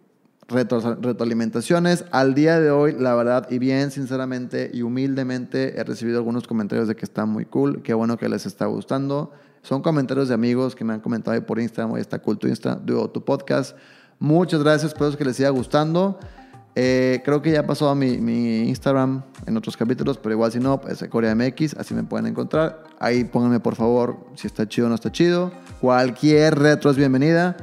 retroalimentaciones. 0.49 2.05
Al 2.11 2.35
día 2.35 2.61
de 2.61 2.71
hoy, 2.71 2.95
la 2.99 3.15
verdad, 3.15 3.47
y 3.49 3.59
bien 3.59 3.91
sinceramente 3.91 4.71
y 4.71 4.83
humildemente, 4.83 5.81
he 5.81 5.85
recibido 5.85 6.19
algunos 6.19 6.47
comentarios 6.47 6.87
de 6.87 6.95
que 6.95 7.07
está 7.07 7.25
muy 7.25 7.47
cool, 7.47 7.81
qué 7.83 7.95
bueno 7.95 8.19
que 8.19 8.29
les 8.29 8.45
está 8.45 8.67
gustando. 8.67 9.33
Son 9.63 9.81
comentarios 9.81 10.29
de 10.29 10.35
amigos 10.35 10.75
que 10.75 10.85
me 10.85 10.93
han 10.93 11.01
comentado 11.01 11.41
por 11.47 11.59
Instagram, 11.59 11.93
hoy 11.93 12.03
está 12.03 12.19
cool 12.19 12.39
tu, 12.39 12.49
Insta, 12.49 12.79
tu 12.85 13.25
podcast. 13.25 13.79
Muchas 14.19 14.63
gracias, 14.63 14.93
espero 14.93 15.17
que 15.17 15.25
les 15.25 15.37
siga 15.37 15.49
gustando. 15.49 16.19
Eh, 16.77 17.23
creo 17.25 17.41
que 17.41 17.53
ya 17.53 17.65
pasó 17.65 17.89
a 17.89 17.95
mi, 17.95 18.19
mi, 18.19 18.69
Instagram 18.69 19.23
en 19.47 19.57
otros 19.57 19.77
capítulos, 19.77 20.19
pero 20.19 20.35
igual 20.35 20.51
si 20.51 20.59
no, 20.59 20.81
pues 20.81 21.05
Corea 21.09 21.35
MX, 21.35 21.75
así 21.77 21.95
me 21.95 22.03
pueden 22.03 22.27
encontrar. 22.27 22.83
Ahí 22.99 23.25
pónganme 23.25 23.61
por 23.61 23.77
favor 23.77 24.17
si 24.35 24.47
está 24.47 24.69
chido 24.69 24.87
o 24.87 24.89
no 24.89 24.97
está 24.97 25.13
chido. 25.13 25.53
Cualquier 25.81 26.59
retro 26.59 26.91
es 26.91 26.97
bienvenida 26.97 27.57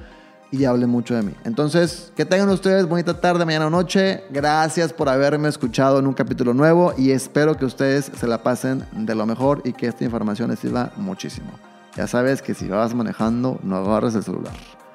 y 0.52 0.66
hable 0.66 0.86
mucho 0.86 1.16
de 1.16 1.24
mí. 1.24 1.34
Entonces, 1.46 2.12
que 2.16 2.26
tengan 2.26 2.50
ustedes 2.50 2.88
bonita 2.88 3.20
tarde, 3.20 3.46
mañana 3.46 3.68
o 3.68 3.70
noche. 3.70 4.24
Gracias 4.30 4.94
por 4.94 5.10
haberme 5.10 5.50
escuchado 5.50 6.00
en 6.00 6.08
un 6.08 6.14
capítulo 6.14 6.54
nuevo 6.54 6.94
y 6.98 7.12
espero 7.12 7.58
que 7.58 7.66
ustedes 7.66 8.12
se 8.16 8.28
la 8.28 8.44
pasen 8.44 8.86
de 8.94 9.16
lo 9.16 9.26
mejor 9.26 9.62
y 9.66 9.74
que 9.74 9.88
esta 9.88 10.04
información 10.04 10.50
les 10.50 10.60
sirva 10.60 10.92
muchísimo. 10.98 11.52
Ya 11.96 12.08
sabes 12.08 12.42
que 12.42 12.54
si 12.54 12.68
vas 12.68 12.94
manejando, 12.94 13.60
no 13.64 13.78
agarres 13.78 14.16
el 14.16 14.24
celular, 14.24 14.54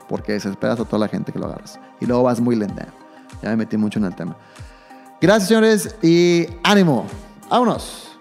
porque 0.08 0.32
desesperas 0.32 0.80
a 0.80 0.84
toda 0.84 1.00
la 1.00 1.08
gente 1.08 1.32
que 1.32 1.38
lo 1.38 1.46
agarras. 1.46 1.78
Y 2.00 2.06
luego 2.06 2.22
vas 2.22 2.40
muy 2.40 2.56
lenta. 2.56 2.88
Ya 3.42 3.50
me 3.50 3.56
metí 3.56 3.76
mucho 3.76 3.98
en 3.98 4.06
el 4.06 4.14
tema. 4.14 4.36
Gracias, 5.20 5.48
señores, 5.48 5.96
y 6.02 6.46
ánimo. 6.62 7.06
Vámonos. 7.48 8.15